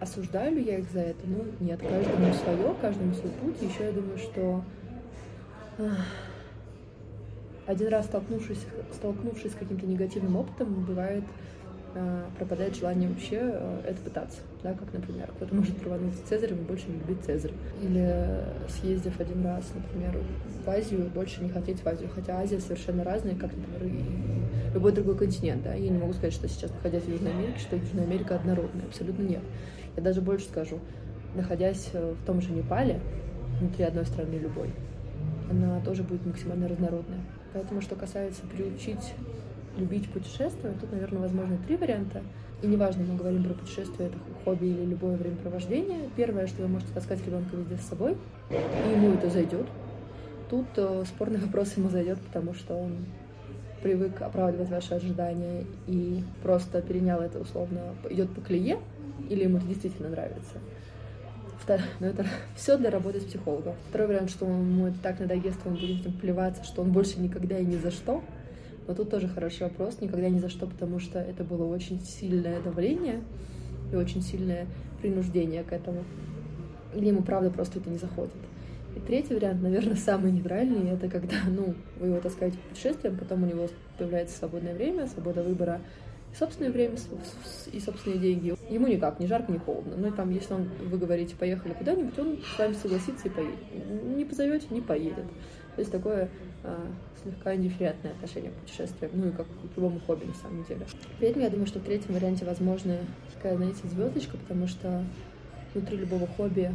Осуждаю 0.00 0.56
ли 0.56 0.64
я 0.64 0.78
их 0.78 0.90
за 0.90 1.00
это? 1.00 1.20
Ну, 1.24 1.44
нет. 1.60 1.80
Каждому 1.80 2.34
свое, 2.34 2.74
каждому 2.80 3.14
свой 3.14 3.30
путь. 3.30 3.62
Еще 3.62 3.84
я 3.84 3.92
думаю, 3.92 4.18
что 4.18 4.64
один 7.66 7.88
раз 7.88 8.06
столкнувшись, 8.06 8.66
столкнувшись 8.92 9.52
с 9.52 9.54
каким-то 9.54 9.86
негативным 9.86 10.36
опытом, 10.36 10.84
бывает 10.84 11.24
пропадает 12.38 12.76
желание 12.76 13.08
вообще 13.08 13.38
э, 13.40 13.80
это 13.86 14.00
пытаться. 14.00 14.38
Да, 14.62 14.72
как, 14.74 14.92
например, 14.92 15.30
кто-то 15.36 15.54
может 15.54 15.82
рвануть 15.84 16.14
с 16.14 16.28
Цезарем 16.28 16.58
и 16.58 16.62
больше 16.62 16.88
не 16.88 16.98
любить 16.98 17.24
Цезарь. 17.24 17.52
Или 17.82 18.40
съездив 18.68 19.18
один 19.20 19.44
раз, 19.44 19.64
например, 19.74 20.18
в 20.64 20.68
Азию, 20.68 21.10
больше 21.14 21.42
не 21.42 21.50
хотеть 21.50 21.80
в 21.80 21.86
Азию. 21.86 22.10
Хотя 22.14 22.38
Азия 22.38 22.58
совершенно 22.60 23.04
разная, 23.04 23.34
как, 23.36 23.50
например, 23.54 23.84
и 23.84 24.74
любой 24.74 24.92
другой 24.92 25.16
континент. 25.16 25.62
Да? 25.62 25.74
Я 25.74 25.88
не 25.88 25.98
могу 25.98 26.12
сказать, 26.12 26.32
что 26.32 26.48
сейчас, 26.48 26.70
находясь 26.72 27.04
в 27.04 27.08
Южной 27.08 27.32
Америке, 27.32 27.58
что 27.58 27.76
Южная 27.76 28.04
Америка 28.04 28.36
однородная. 28.36 28.86
Абсолютно 28.86 29.22
нет. 29.22 29.42
Я 29.96 30.02
даже 30.02 30.20
больше 30.20 30.46
скажу. 30.46 30.80
Находясь 31.34 31.90
э, 31.92 32.14
в 32.20 32.26
том 32.26 32.40
же 32.40 32.52
Непале, 32.52 33.00
внутри 33.60 33.84
одной 33.84 34.04
страны 34.04 34.34
любой, 34.34 34.70
она 35.50 35.80
тоже 35.80 36.02
будет 36.02 36.26
максимально 36.26 36.68
разнородная. 36.68 37.20
Поэтому, 37.52 37.80
что 37.80 37.94
касается 37.94 38.42
приучить 38.46 39.14
любить 39.76 40.10
путешествовать, 40.10 40.80
тут, 40.80 40.92
наверное, 40.92 41.22
возможно 41.22 41.58
три 41.66 41.76
варианта. 41.76 42.22
И 42.62 42.66
неважно, 42.66 43.04
мы 43.04 43.16
говорим 43.16 43.44
про 43.44 43.54
путешествие, 43.54 44.08
это 44.08 44.18
хобби 44.44 44.66
или 44.66 44.84
любое 44.86 45.16
времяпровождение. 45.16 46.08
Первое, 46.16 46.46
что 46.46 46.62
вы 46.62 46.68
можете 46.68 46.92
таскать 46.92 47.24
ребенка 47.26 47.56
везде 47.56 47.76
с 47.76 47.88
собой, 47.88 48.16
и 48.50 48.90
ему 48.90 49.12
это 49.14 49.28
зайдет. 49.28 49.66
Тут 50.48 50.66
э, 50.76 51.04
спорный 51.06 51.40
вопрос 51.40 51.76
ему 51.76 51.90
зайдет, 51.90 52.18
потому 52.20 52.54
что 52.54 52.74
он 52.74 52.92
привык 53.82 54.22
оправдывать 54.22 54.70
ваши 54.70 54.94
ожидания 54.94 55.64
и 55.86 56.22
просто 56.42 56.80
перенял 56.80 57.20
это 57.20 57.38
условно, 57.38 57.94
идет 58.08 58.30
по 58.30 58.40
клее, 58.40 58.78
или 59.28 59.44
ему 59.44 59.58
это 59.58 59.66
действительно 59.66 60.08
нравится. 60.08 60.58
Второе, 61.60 61.86
но 62.00 62.06
ну, 62.06 62.12
это 62.12 62.26
все 62.56 62.78
для 62.78 62.90
работы 62.90 63.20
с 63.20 63.24
психологом. 63.24 63.74
Второй 63.88 64.08
вариант, 64.08 64.30
что 64.30 64.46
ему 64.46 64.86
это 64.86 64.98
так 65.00 65.20
надоест, 65.20 65.60
он 65.66 65.74
будет 65.74 66.18
плеваться, 66.20 66.64
что 66.64 66.82
он 66.82 66.92
больше 66.92 67.20
никогда 67.20 67.58
и 67.58 67.64
ни 67.64 67.76
за 67.76 67.90
что 67.90 68.22
но 68.86 68.94
тут 68.94 69.10
тоже 69.10 69.28
хороший 69.28 69.64
вопрос, 69.64 70.00
никогда 70.00 70.28
ни 70.28 70.38
за 70.38 70.48
что, 70.48 70.66
потому 70.66 70.98
что 70.98 71.18
это 71.18 71.44
было 71.44 71.64
очень 71.64 72.00
сильное 72.00 72.60
давление 72.60 73.22
и 73.92 73.96
очень 73.96 74.22
сильное 74.22 74.66
принуждение 75.00 75.62
к 75.62 75.72
этому. 75.72 76.04
Или 76.94 77.08
ему 77.08 77.22
правда 77.22 77.50
просто 77.50 77.78
это 77.78 77.90
не 77.90 77.98
заходит. 77.98 78.32
И 78.96 79.00
третий 79.00 79.34
вариант, 79.34 79.60
наверное, 79.62 79.96
самый 79.96 80.30
нейтральный, 80.30 80.90
это 80.90 81.08
когда, 81.08 81.36
ну, 81.48 81.74
вы 81.98 82.08
его 82.08 82.20
таскаете 82.20 82.58
по 82.58 82.68
путешествиям, 82.68 83.16
потом 83.16 83.42
у 83.42 83.46
него 83.46 83.68
появляется 83.98 84.38
свободное 84.38 84.74
время, 84.74 85.08
свобода 85.08 85.42
выбора, 85.42 85.80
и 86.32 86.36
собственное 86.36 86.70
время, 86.70 86.96
и 87.72 87.80
собственные 87.80 88.18
деньги. 88.18 88.54
Ему 88.68 88.86
никак, 88.86 89.18
ни 89.20 89.26
жарко, 89.26 89.52
ни 89.52 89.58
холодно. 89.58 89.94
Ну 89.96 90.08
и 90.08 90.10
там, 90.10 90.30
если 90.30 90.54
он, 90.54 90.68
вы 90.80 90.98
говорите, 90.98 91.34
поехали 91.36 91.72
куда-нибудь, 91.72 92.18
он 92.18 92.38
с 92.38 92.58
вами 92.58 92.74
согласится 92.74 93.28
и 93.28 93.30
поедет. 93.30 93.58
Не 94.16 94.24
позовете, 94.24 94.66
не 94.70 94.80
поедет. 94.80 95.24
То 95.74 95.80
есть 95.80 95.90
такое 95.90 96.28
а, 96.62 96.86
слегка 97.22 97.54
индифферентное 97.54 98.12
отношение 98.12 98.50
к 98.50 98.54
путешествиям, 98.54 99.10
ну 99.14 99.28
и 99.28 99.32
как 99.32 99.46
к 99.46 99.76
любому 99.76 100.00
хобби 100.00 100.24
на 100.24 100.34
самом 100.34 100.64
деле. 100.64 100.86
При 101.18 101.28
я 101.40 101.50
думаю, 101.50 101.66
что 101.66 101.80
в 101.80 101.82
третьем 101.82 102.14
варианте 102.14 102.44
возможно 102.44 102.98
такая, 103.34 103.56
знаете, 103.56 103.88
звездочка, 103.88 104.36
потому 104.36 104.66
что 104.68 105.04
внутри 105.74 105.98
любого 105.98 106.26
хобби, 106.26 106.72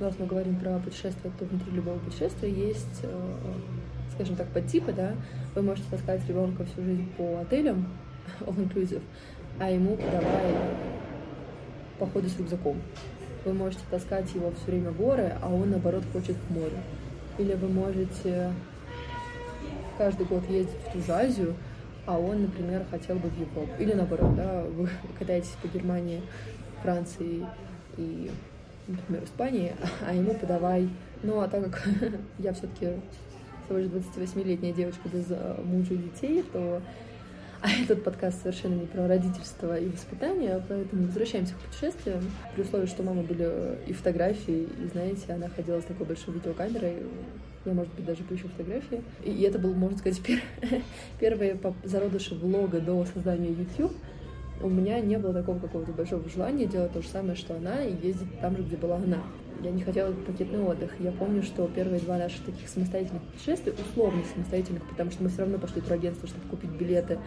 ну, 0.00 0.06
раз 0.06 0.14
мы 0.18 0.26
говорим 0.26 0.58
про 0.58 0.78
путешествие, 0.78 1.32
то 1.38 1.44
внутри 1.44 1.72
любого 1.72 1.98
путешествия 1.98 2.50
есть, 2.50 3.00
э, 3.02 3.34
скажем 4.14 4.36
так, 4.36 4.48
подтипы, 4.48 4.92
да, 4.92 5.14
вы 5.54 5.62
можете 5.62 5.88
таскать 5.90 6.26
ребенка 6.28 6.64
всю 6.64 6.82
жизнь 6.82 7.08
по 7.16 7.40
отелям, 7.40 7.86
all 8.40 8.56
inclusive, 8.56 9.02
а 9.58 9.70
ему 9.70 9.96
подавай 9.96 10.54
походы 11.98 12.28
с 12.28 12.38
рюкзаком. 12.38 12.80
Вы 13.44 13.52
можете 13.52 13.82
таскать 13.90 14.32
его 14.34 14.52
все 14.52 14.72
время 14.72 14.90
горы, 14.90 15.34
а 15.40 15.48
он, 15.48 15.70
наоборот, 15.70 16.04
хочет 16.12 16.36
к 16.36 16.50
морю. 16.50 16.76
Или 17.38 17.54
вы 17.54 17.68
можете 17.68 18.52
каждый 19.96 20.26
год 20.26 20.48
ездить 20.48 20.76
в 20.88 20.92
ту 20.92 21.00
же 21.00 21.12
Азию, 21.12 21.54
а 22.06 22.18
он, 22.18 22.42
например, 22.42 22.84
хотел 22.90 23.16
бы 23.16 23.28
в 23.28 23.38
Европу. 23.38 23.70
Или 23.78 23.92
наоборот, 23.92 24.34
да, 24.34 24.64
вы 24.64 24.88
катаетесь 25.18 25.56
по 25.62 25.68
Германии, 25.68 26.22
Франции 26.82 27.46
и, 27.96 28.30
например, 28.86 29.24
Испании, 29.24 29.74
а 30.06 30.14
ему 30.14 30.34
подавай. 30.34 30.88
Ну, 31.22 31.40
а 31.40 31.48
так 31.48 31.64
как 31.64 31.88
я 32.38 32.52
все-таки 32.52 33.00
всего 33.64 33.78
лишь 33.78 33.90
28-летняя 33.90 34.72
девочка 34.72 35.08
без 35.08 35.26
э, 35.28 35.60
мужа 35.62 35.94
и 35.94 35.98
детей, 35.98 36.42
то 36.52 36.80
а 37.62 37.70
этот 37.70 38.04
подкаст 38.04 38.42
совершенно 38.42 38.74
не 38.74 38.86
про 38.86 39.08
родительство 39.08 39.78
и 39.78 39.88
воспитание, 39.88 40.62
поэтому 40.68 41.06
возвращаемся 41.06 41.54
к 41.54 41.58
путешествиям. 41.58 42.22
При 42.54 42.62
условии, 42.62 42.86
что 42.86 43.02
мама 43.02 43.22
были 43.22 43.44
э, 43.48 43.76
и 43.86 43.92
фотографии, 43.92 44.68
и, 44.84 44.88
знаете, 44.92 45.32
она 45.32 45.48
ходила 45.48 45.80
с 45.80 45.84
такой 45.84 46.06
большой 46.06 46.34
видеокамерой, 46.34 46.98
я, 47.64 47.72
может 47.72 47.92
быть, 47.94 48.04
даже 48.04 48.22
поищу 48.22 48.48
фотографии. 48.48 49.02
И 49.24 49.42
это 49.42 49.58
был, 49.58 49.74
можно 49.74 49.98
сказать, 49.98 50.20
пер... 50.22 50.40
первые 51.18 51.58
зародыши 51.84 52.34
влога 52.34 52.80
до 52.80 53.04
создания 53.06 53.50
YouTube. 53.50 53.92
У 54.60 54.68
меня 54.68 55.00
не 55.00 55.18
было 55.18 55.32
такого 55.32 55.58
какого-то 55.58 55.92
большого 55.92 56.28
желания 56.28 56.66
делать 56.66 56.92
то 56.92 57.02
же 57.02 57.08
самое, 57.08 57.36
что 57.36 57.56
она, 57.56 57.82
и 57.82 57.94
ездить 58.06 58.40
там 58.40 58.56
же, 58.56 58.62
где 58.62 58.76
была 58.76 58.96
она. 58.96 59.22
Я 59.60 59.72
не 59.72 59.82
хотела 59.82 60.12
пакетный 60.12 60.60
отдых. 60.60 60.92
Я 61.00 61.10
помню, 61.10 61.42
что 61.42 61.66
первые 61.68 62.00
два 62.00 62.16
наших 62.16 62.44
таких 62.44 62.68
самостоятельных 62.68 63.22
путешествия, 63.22 63.72
условно 63.72 64.22
самостоятельных, 64.32 64.88
потому 64.88 65.10
что 65.10 65.24
мы 65.24 65.30
все 65.30 65.40
равно 65.40 65.58
пошли 65.58 65.80
в 65.80 65.84
турагентство, 65.84 66.28
чтобы 66.28 66.46
купить 66.48 66.70
билеты, 66.70 67.18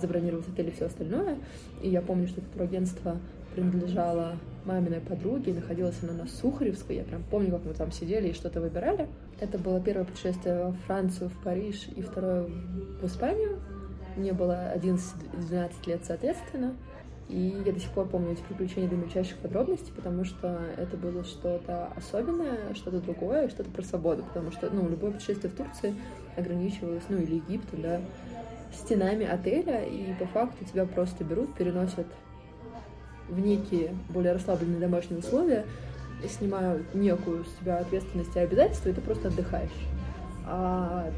забронировать 0.00 0.46
отель 0.48 0.68
и 0.68 0.70
все 0.70 0.86
остальное. 0.86 1.38
И 1.82 1.88
я 1.88 2.00
помню, 2.00 2.28
что 2.28 2.40
это 2.40 2.50
турагентство 2.50 3.16
принадлежало 3.54 4.36
маминой 4.64 5.00
подруге, 5.00 5.52
находилась 5.54 5.96
она 6.02 6.12
на 6.12 6.26
Сухаревской, 6.26 6.96
я 6.96 7.02
прям 7.02 7.22
помню, 7.24 7.50
как 7.50 7.64
мы 7.64 7.74
там 7.74 7.90
сидели 7.90 8.28
и 8.28 8.32
что-то 8.32 8.60
выбирали. 8.60 9.08
Это 9.40 9.58
было 9.58 9.80
первое 9.80 10.04
путешествие 10.04 10.66
во 10.66 10.72
Францию, 10.86 11.30
в 11.30 11.42
Париж 11.42 11.88
и 11.96 12.00
второе 12.00 12.44
в 12.44 13.06
Испанию. 13.06 13.58
Мне 14.16 14.32
было 14.32 14.72
11-12 14.76 15.72
лет, 15.86 16.00
соответственно. 16.04 16.74
И 17.28 17.62
я 17.64 17.72
до 17.72 17.80
сих 17.80 17.90
пор 17.90 18.06
помню 18.08 18.32
эти 18.32 18.42
приключения 18.42 18.88
до 18.88 18.96
мельчайших 18.96 19.38
подробностей, 19.38 19.92
потому 19.94 20.24
что 20.24 20.60
это 20.76 20.96
было 20.96 21.24
что-то 21.24 21.86
особенное, 21.96 22.74
что-то 22.74 23.00
другое, 23.00 23.48
что-то 23.48 23.70
про 23.70 23.82
свободу, 23.82 24.22
потому 24.22 24.52
что, 24.52 24.68
ну, 24.70 24.88
любое 24.88 25.12
путешествие 25.12 25.50
в 25.50 25.56
Турции 25.56 25.94
ограничивалось, 26.36 27.04
ну, 27.08 27.16
или 27.18 27.36
Египта, 27.36 27.76
да, 27.76 28.00
стенами 28.74 29.26
отеля, 29.26 29.84
и 29.84 30.12
по 30.14 30.26
факту 30.26 30.64
тебя 30.64 30.84
просто 30.84 31.24
берут, 31.24 31.54
переносят 31.54 32.06
в 33.28 33.38
некие 33.38 33.94
более 34.10 34.32
расслабленные 34.32 34.80
домашние 34.80 35.20
условия, 35.20 35.64
снимают 36.28 36.94
некую 36.94 37.44
с 37.44 37.52
тебя 37.60 37.78
ответственность 37.78 38.34
и 38.36 38.40
обязательства, 38.40 38.90
и 38.90 38.92
ты 38.92 39.00
просто 39.00 39.28
отдыхаешь. 39.28 39.70
А 40.46 41.10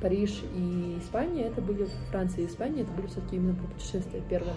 Париж 0.00 0.42
и 0.54 0.98
Испания, 1.00 1.44
это 1.44 1.60
были 1.60 1.86
Франция 2.10 2.44
и 2.44 2.46
Испания, 2.46 2.82
это 2.82 2.90
были 2.92 3.06
все-таки 3.06 3.36
именно 3.36 3.54
про 3.54 3.66
путешествия 3.68 4.22
первое. 4.28 4.54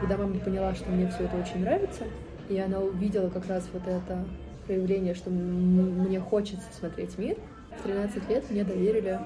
Когда 0.00 0.16
мама 0.16 0.38
поняла, 0.38 0.74
что 0.74 0.90
мне 0.90 1.08
все 1.08 1.24
это 1.24 1.36
очень 1.36 1.60
нравится, 1.60 2.04
и 2.48 2.58
она 2.58 2.80
увидела 2.80 3.28
как 3.28 3.46
раз 3.46 3.68
вот 3.72 3.86
это 3.86 4.24
проявление, 4.66 5.14
что 5.14 5.30
мне 5.30 6.20
хочется 6.20 6.66
смотреть 6.72 7.18
мир, 7.18 7.36
в 7.78 7.82
13 7.82 8.28
лет 8.28 8.50
мне 8.50 8.64
доверили 8.64 9.18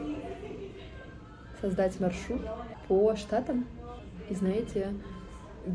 создать 1.60 1.98
маршрут 2.00 2.42
по 2.88 3.14
штатам. 3.16 3.66
И 4.28 4.34
знаете, 4.34 4.94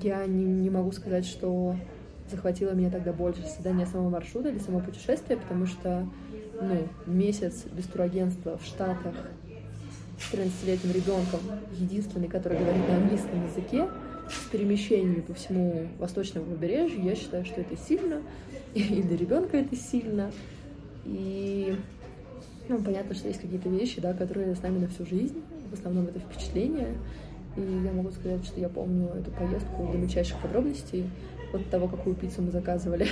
я 0.01 0.25
не, 0.25 0.45
не 0.45 0.69
могу 0.69 0.91
сказать, 0.91 1.25
что 1.25 1.75
захватило 2.29 2.71
меня 2.71 2.89
тогда 2.89 3.11
больше 3.11 3.43
создание 3.43 3.85
самого 3.85 4.09
маршрута 4.09 4.49
или 4.49 4.59
само 4.59 4.79
путешествие, 4.79 5.37
потому 5.37 5.65
что 5.65 6.07
ну, 6.61 6.87
месяц 7.05 7.65
без 7.65 7.85
турагентства 7.85 8.57
в 8.57 8.65
Штатах 8.65 9.15
с 10.19 10.33
13-летним 10.33 10.93
ребенком, 10.93 11.39
единственный, 11.77 12.27
который 12.27 12.59
говорит 12.59 12.87
на 12.87 12.95
английском 12.97 13.45
языке, 13.45 13.87
с 14.31 14.49
перемещениями 14.49 15.21
по 15.21 15.33
всему 15.33 15.87
восточному 15.99 16.45
побережью, 16.45 17.03
я 17.03 17.15
считаю, 17.15 17.45
что 17.45 17.61
это 17.61 17.75
сильно, 17.77 18.21
и 18.73 19.01
для 19.01 19.17
ребенка 19.17 19.57
это 19.57 19.75
сильно. 19.75 20.31
И 21.05 21.75
ну, 22.69 22.81
понятно, 22.81 23.13
что 23.15 23.27
есть 23.27 23.41
какие-то 23.41 23.69
вещи, 23.69 23.99
да, 23.99 24.13
которые 24.13 24.55
с 24.55 24.61
нами 24.61 24.79
на 24.79 24.87
всю 24.87 25.05
жизнь. 25.05 25.41
В 25.69 25.73
основном 25.73 26.07
это 26.07 26.19
впечатление. 26.19 26.95
И 27.57 27.61
я 27.61 27.91
могу 27.91 28.11
сказать, 28.11 28.45
что 28.45 28.59
я 28.59 28.69
помню 28.69 29.09
эту 29.09 29.29
поездку 29.31 29.89
до 29.91 29.97
мельчайших 29.97 30.37
подробностей. 30.39 31.09
От 31.53 31.69
того, 31.69 31.89
какую 31.89 32.15
пиццу 32.15 32.43
мы 32.43 32.51
заказывали 32.51 33.07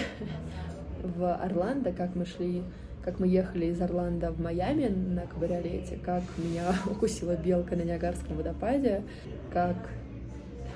в 1.03 1.35
Орландо, 1.35 1.91
как 1.91 2.15
мы 2.15 2.25
шли, 2.25 2.63
как 3.03 3.19
мы 3.19 3.27
ехали 3.27 3.65
из 3.65 3.81
Орландо 3.81 4.31
в 4.31 4.39
Майами 4.39 4.87
на 4.87 5.23
кабриолете, 5.23 5.99
как 6.01 6.23
меня 6.37 6.73
укусила 6.89 7.35
белка 7.35 7.75
на 7.75 7.81
Ниагарском 7.81 8.37
водопаде, 8.37 9.03
как 9.51 9.75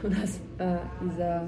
у 0.03 0.09
нас 0.09 0.37
а, 0.59 0.81
из-за 1.01 1.47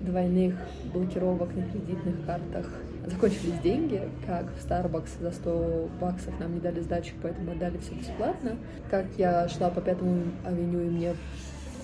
двойных 0.00 0.54
блокировок 0.92 1.54
на 1.54 1.62
кредитных 1.62 2.24
картах 2.24 2.70
закончились 3.06 3.58
деньги, 3.62 4.08
как 4.26 4.46
в 4.52 4.64
Starbucks 4.64 5.20
за 5.20 5.32
100 5.32 5.88
баксов 6.00 6.38
нам 6.38 6.54
не 6.54 6.60
дали 6.60 6.80
сдачу, 6.80 7.14
поэтому 7.22 7.52
отдали 7.52 7.78
все 7.78 7.94
бесплатно, 7.94 8.56
как 8.90 9.06
я 9.16 9.48
шла 9.48 9.70
по 9.70 9.80
пятому 9.80 10.22
авеню 10.44 10.80
и 10.80 10.90
мне 10.90 11.14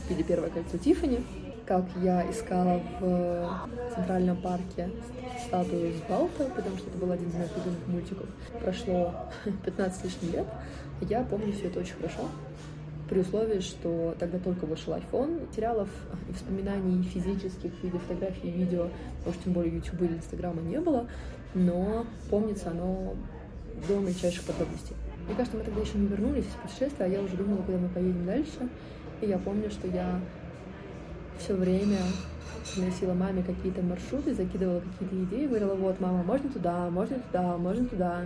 купили 0.03 0.23
первое 0.23 0.51
кольцо 0.51 0.79
Тиффани, 0.79 1.25
как 1.67 1.85
я 2.03 2.29
искала 2.31 2.81
в 3.01 3.69
Центральном 3.95 4.37
парке 4.37 4.91
статую 5.47 5.95
с 5.95 6.09
Балта, 6.09 6.45
потому 6.57 6.77
что 6.77 6.91
это 6.91 6.99
был 6.99 7.11
один 7.11 7.29
из 7.29 7.35
моих 7.35 7.51
любимых 7.57 7.87
мультиков. 7.89 8.27
Прошло 8.61 9.15
15 9.65 10.05
лишних 10.05 10.33
лет, 10.33 10.47
я 11.03 11.23
помню 11.23 11.53
все 11.53 11.69
это 11.69 11.81
очень 11.81 11.95
хорошо 11.95 12.29
при 13.12 13.21
условии, 13.21 13.61
что 13.61 14.14
тогда 14.19 14.38
только 14.38 14.64
вышел 14.64 14.95
iPhone, 14.95 15.47
материалов 15.47 15.90
и 16.31 16.33
воспоминаний 16.33 17.02
физических 17.02 17.71
в 17.71 17.85
виде 17.85 17.99
фотографий 17.99 18.49
и 18.49 18.50
видео, 18.50 18.88
уж 19.26 19.35
тем 19.45 19.52
более 19.52 19.75
YouTube 19.75 20.00
или 20.00 20.14
Инстаграма 20.14 20.62
не 20.62 20.81
было, 20.81 21.07
но 21.52 22.07
помнится 22.31 22.71
оно 22.71 23.14
до 23.87 23.99
мельчайших 23.99 24.45
подробностей. 24.45 24.97
Мне 25.26 25.35
кажется, 25.37 25.59
мы 25.59 25.64
тогда 25.64 25.83
еще 25.83 25.99
не 25.99 26.07
вернулись 26.07 26.47
из 26.47 26.71
путешествия, 26.71 27.04
а 27.04 27.09
я 27.09 27.21
уже 27.21 27.37
думала, 27.37 27.61
куда 27.61 27.76
мы 27.76 27.88
поедем 27.90 28.25
дальше. 28.25 28.71
И 29.21 29.26
я 29.26 29.37
помню, 29.37 29.71
что 29.71 29.88
я 29.88 30.19
все 31.38 31.54
время 31.54 31.99
приносила 32.75 33.12
маме 33.12 33.42
какие-то 33.42 33.83
маршруты, 33.83 34.33
закидывала 34.33 34.81
какие-то 34.81 35.23
идеи, 35.25 35.49
говорила, 35.49 35.75
вот, 35.75 36.00
мама, 36.00 36.23
можно 36.23 36.49
туда, 36.49 36.88
можно 36.88 37.19
туда, 37.19 37.59
можно 37.59 37.85
туда. 37.85 38.21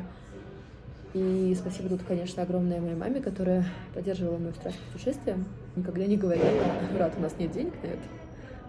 И 1.17 1.57
спасибо 1.59 1.89
тут, 1.89 2.03
конечно, 2.07 2.43
огромное 2.43 2.79
моей 2.79 2.95
маме, 2.95 3.23
которая 3.23 3.65
поддерживала 3.95 4.37
мою 4.37 4.53
страсть 4.53 4.77
к 4.77 4.93
путешествиям. 4.93 5.47
Никогда 5.75 6.05
не 6.05 6.19
говорила, 6.19 6.47
брат, 6.95 7.15
у 7.17 7.23
нас 7.23 7.35
нет 7.39 7.53
денег 7.53 7.73
на 7.83 7.87
это, 7.87 8.03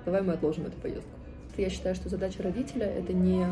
давай 0.06 0.22
мы 0.22 0.32
отложим 0.32 0.66
эту 0.66 0.78
поездку. 0.78 1.10
Я 1.58 1.70
считаю, 1.70 1.94
что 1.94 2.08
задача 2.08 2.42
родителя— 2.42 2.86
это 2.86 3.12
не 3.12 3.46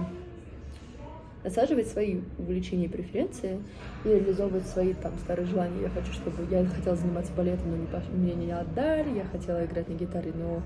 насаживать 1.44 1.90
свои 1.90 2.22
увлечения 2.38 2.86
и 2.86 2.88
преференции 2.88 3.60
и 4.06 4.08
реализовывать 4.08 4.66
свои 4.66 4.94
там 4.94 5.12
старые 5.26 5.46
желания. 5.46 5.82
Я 5.82 5.90
хочу, 5.90 6.14
чтобы 6.14 6.48
я 6.50 6.66
хотела 6.66 6.96
заниматься 6.96 7.34
балетом, 7.34 7.72
но 7.72 7.76
не, 7.76 8.18
мне 8.18 8.46
не 8.46 8.52
отдали, 8.54 9.14
я 9.18 9.26
хотела 9.26 9.66
играть 9.66 9.90
на 9.90 9.94
гитаре, 9.96 10.32
но 10.34 10.62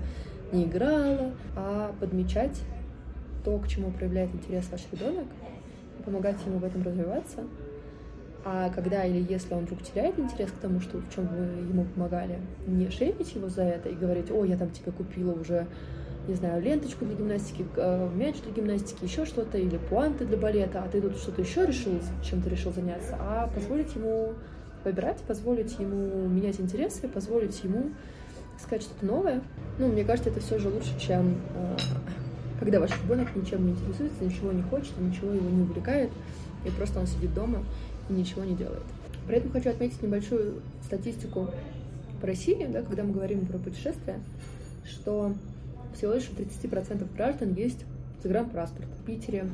не 0.52 0.66
играла, 0.66 1.32
а 1.56 1.92
подмечать 1.98 2.62
то, 3.44 3.58
к 3.58 3.66
чему 3.66 3.90
проявляет 3.90 4.32
интерес 4.32 4.68
ваш 4.70 4.82
ребенок, 4.92 5.26
помогать 6.04 6.36
ему 6.46 6.58
в 6.58 6.64
этом 6.64 6.84
развиваться, 6.84 7.40
а 8.44 8.70
когда 8.70 9.04
или 9.04 9.24
если 9.30 9.54
он 9.54 9.64
вдруг 9.64 9.82
теряет 9.82 10.18
интерес 10.18 10.50
к 10.50 10.60
тому, 10.60 10.80
что 10.80 10.98
в 10.98 11.14
чем 11.14 11.26
вы 11.26 11.44
ему 11.68 11.84
помогали, 11.84 12.38
не 12.66 12.88
шеймить 12.90 13.34
его 13.34 13.48
за 13.48 13.62
это 13.62 13.88
и 13.88 13.94
говорить, 13.94 14.30
о, 14.30 14.44
я 14.44 14.56
там 14.56 14.70
тебе 14.70 14.92
купила 14.92 15.32
уже, 15.32 15.66
не 16.26 16.34
знаю, 16.34 16.62
ленточку 16.62 17.04
для 17.04 17.16
гимнастики, 17.16 17.66
э, 17.76 18.08
мяч 18.14 18.40
для 18.40 18.52
гимнастики, 18.52 19.04
еще 19.04 19.26
что-то, 19.26 19.58
или 19.58 19.76
пуанты 19.76 20.24
для 20.24 20.38
балета, 20.38 20.82
а 20.82 20.88
ты 20.88 21.02
тут 21.02 21.16
что-то 21.16 21.42
еще 21.42 21.66
решил, 21.66 21.92
чем 22.22 22.40
ты 22.40 22.48
решил 22.48 22.72
заняться, 22.72 23.16
а 23.20 23.48
позволить 23.54 23.94
ему 23.94 24.32
выбирать, 24.84 25.18
позволить 25.18 25.78
ему 25.78 26.26
менять 26.26 26.60
интересы, 26.60 27.08
позволить 27.08 27.62
ему 27.62 27.90
сказать 28.58 28.82
что-то 28.82 29.04
новое. 29.04 29.42
Ну, 29.78 29.88
мне 29.88 30.04
кажется, 30.04 30.30
это 30.30 30.40
все 30.40 30.58
же 30.58 30.70
лучше, 30.70 30.98
чем 30.98 31.36
э, 31.54 31.76
когда 32.58 32.80
ваш 32.80 32.90
ребенок 33.02 33.34
ничем 33.36 33.66
не 33.66 33.72
интересуется, 33.72 34.24
ничего 34.24 34.52
не 34.52 34.62
хочет, 34.62 34.92
ничего 34.98 35.32
его 35.32 35.48
не 35.50 35.62
увлекает, 35.62 36.10
и 36.64 36.70
просто 36.70 37.00
он 37.00 37.06
сидит 37.06 37.34
дома 37.34 37.64
ничего 38.12 38.44
не 38.44 38.54
делает. 38.54 38.82
При 39.26 39.36
этом 39.36 39.50
хочу 39.52 39.70
отметить 39.70 40.02
небольшую 40.02 40.62
статистику 40.84 41.50
по 42.20 42.26
России, 42.26 42.66
да, 42.70 42.82
когда 42.82 43.04
мы 43.04 43.12
говорим 43.12 43.46
про 43.46 43.58
путешествия, 43.58 44.20
что 44.84 45.32
всего 45.94 46.14
лишь 46.14 46.28
у 46.30 46.40
30% 46.40 47.06
граждан 47.16 47.54
есть 47.54 47.84
загранпаспорт. 48.22 48.88
В 49.02 49.04
Питере, 49.04 49.46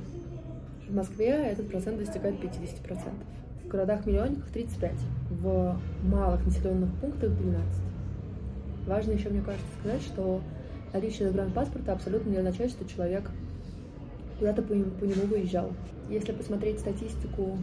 в 0.88 0.94
Москве 0.94 1.28
этот 1.28 1.68
процент 1.68 1.98
достигает 1.98 2.36
50%. 2.36 2.98
В 3.64 3.68
городах-миллионниках 3.68 4.50
35%, 4.52 4.92
в 5.30 5.80
малых 6.04 6.44
населенных 6.46 6.92
пунктах 7.00 7.30
12%. 7.30 7.60
Важно 8.86 9.12
еще, 9.12 9.28
мне 9.30 9.42
кажется, 9.42 9.66
сказать, 9.80 10.02
что 10.02 10.40
наличие 10.92 11.28
загранпаспорта 11.28 11.92
абсолютно 11.92 12.30
не 12.30 12.36
означает, 12.36 12.70
что 12.70 12.88
человек 12.88 13.30
куда-то 14.38 14.62
по, 14.62 14.68
по 14.68 15.04
нему 15.04 15.26
выезжал. 15.26 15.72
Если 16.08 16.32
посмотреть 16.32 16.78
статистику 16.78 17.58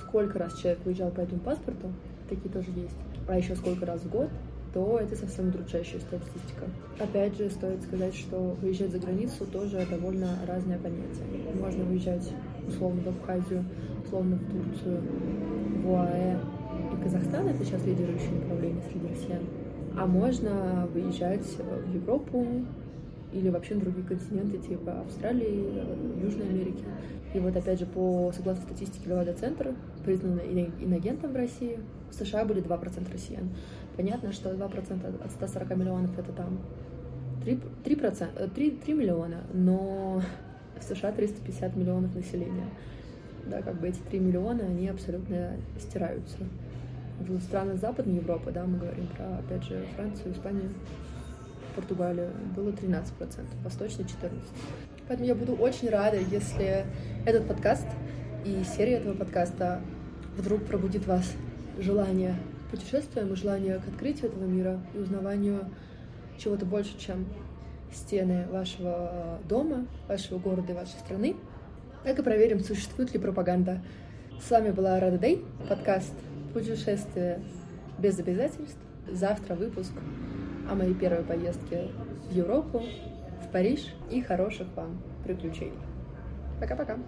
сколько 0.00 0.38
раз 0.38 0.58
человек 0.58 0.80
выезжал 0.84 1.10
по 1.10 1.20
этому 1.20 1.40
паспорту, 1.40 1.92
такие 2.28 2.50
тоже 2.50 2.70
есть, 2.76 2.96
а 3.28 3.36
еще 3.36 3.56
сколько 3.56 3.86
раз 3.86 4.02
в 4.02 4.10
год, 4.10 4.28
то 4.72 4.98
это 4.98 5.16
совсем 5.16 5.48
удручающая 5.48 6.00
статистика. 6.00 6.66
Опять 6.98 7.36
же, 7.38 7.48
стоит 7.48 7.82
сказать, 7.82 8.14
что 8.14 8.56
выезжать 8.60 8.90
за 8.90 8.98
границу 8.98 9.46
тоже 9.46 9.86
довольно 9.90 10.38
разное 10.46 10.78
понятие. 10.78 11.24
Можно 11.58 11.84
выезжать 11.84 12.30
условно 12.68 13.00
в 13.02 13.08
Абхазию, 13.08 13.64
условно 14.04 14.36
в 14.36 14.50
Турцию, 14.50 15.02
в 15.82 15.94
ОАЭ 15.94 16.38
и 16.92 17.02
Казахстан, 17.02 17.48
это 17.48 17.64
сейчас 17.64 17.84
лидирующее 17.86 18.32
направление 18.32 18.82
среди 18.90 19.06
россиян. 19.08 19.42
А 19.98 20.06
можно 20.06 20.86
выезжать 20.92 21.46
в 21.86 21.94
Европу, 21.94 22.46
или 23.36 23.50
вообще 23.50 23.74
на 23.74 23.80
другие 23.82 24.06
континенты, 24.06 24.58
типа 24.58 25.00
Австралии, 25.00 25.64
Южной 26.22 26.48
Америки. 26.48 26.84
И 27.34 27.38
вот 27.38 27.54
опять 27.54 27.78
же, 27.78 27.86
по 27.86 28.32
согласно 28.34 28.62
статистике 28.62 29.10
Левада-центра, 29.10 29.74
признанной 30.04 30.70
иногентом 30.80 31.32
в 31.32 31.36
России, 31.36 31.78
в 32.10 32.14
США 32.14 32.44
были 32.44 32.62
2% 32.62 33.12
россиян. 33.12 33.50
Понятно, 33.96 34.32
что 34.32 34.50
2% 34.52 35.24
от 35.24 35.30
140 35.30 35.76
миллионов 35.76 36.18
это 36.18 36.32
там 36.32 36.58
3, 37.44 37.60
3%, 37.84 38.50
3, 38.54 38.70
3 38.70 38.94
миллиона, 38.94 39.42
но 39.52 40.22
в 40.78 40.82
США 40.82 41.12
350 41.12 41.76
миллионов 41.76 42.14
населения. 42.14 42.68
Да, 43.46 43.62
как 43.62 43.80
бы 43.80 43.88
эти 43.88 43.98
3 44.10 44.18
миллиона, 44.18 44.64
они 44.64 44.88
абсолютно 44.88 45.52
стираются. 45.78 46.38
В 47.20 47.40
странах 47.40 47.78
Западной 47.78 48.16
Европы, 48.16 48.50
да, 48.50 48.64
мы 48.64 48.78
говорим 48.78 49.06
про, 49.08 49.38
опять 49.38 49.64
же, 49.64 49.84
Францию, 49.94 50.32
Испанию, 50.32 50.70
Португалию 51.76 52.30
было 52.56 52.70
13%, 52.70 53.04
восточный 53.62 54.04
14%. 54.04 54.30
Поэтому 55.06 55.28
я 55.28 55.34
буду 55.34 55.54
очень 55.54 55.88
рада, 55.88 56.16
если 56.18 56.84
этот 57.24 57.46
подкаст 57.46 57.86
и 58.44 58.64
серия 58.64 58.94
этого 58.94 59.14
подкаста 59.14 59.80
вдруг 60.36 60.64
пробудит 60.64 61.06
вас 61.06 61.32
желание 61.78 62.34
путешествия, 62.70 63.26
желание 63.34 63.78
к 63.78 63.88
открытию 63.88 64.30
этого 64.30 64.44
мира 64.44 64.80
и 64.94 64.98
узнаванию 64.98 65.70
чего-то 66.38 66.66
больше, 66.66 66.98
чем 66.98 67.26
стены 67.92 68.46
вашего 68.50 69.38
дома, 69.48 69.86
вашего 70.08 70.38
города 70.38 70.72
и 70.72 70.74
вашей 70.74 70.98
страны. 70.98 71.36
Так 72.04 72.18
и 72.18 72.22
проверим, 72.22 72.60
существует 72.60 73.12
ли 73.12 73.18
пропаганда. 73.18 73.82
С 74.40 74.50
вами 74.50 74.70
была 74.70 74.98
Рада 75.00 75.18
Дэй, 75.18 75.44
подкаст 75.68 76.12
«Путешествие 76.52 77.40
без 77.98 78.18
обязательств». 78.18 78.78
Завтра 79.10 79.54
выпуск 79.54 79.92
о 80.70 80.74
моей 80.74 80.94
первой 80.94 81.24
поездке 81.24 81.88
в 82.28 82.32
Европу, 82.32 82.82
в 83.42 83.52
Париж 83.52 83.94
и 84.10 84.20
хороших 84.20 84.66
вам 84.74 85.00
приключений. 85.24 85.78
Пока-пока. 86.60 86.98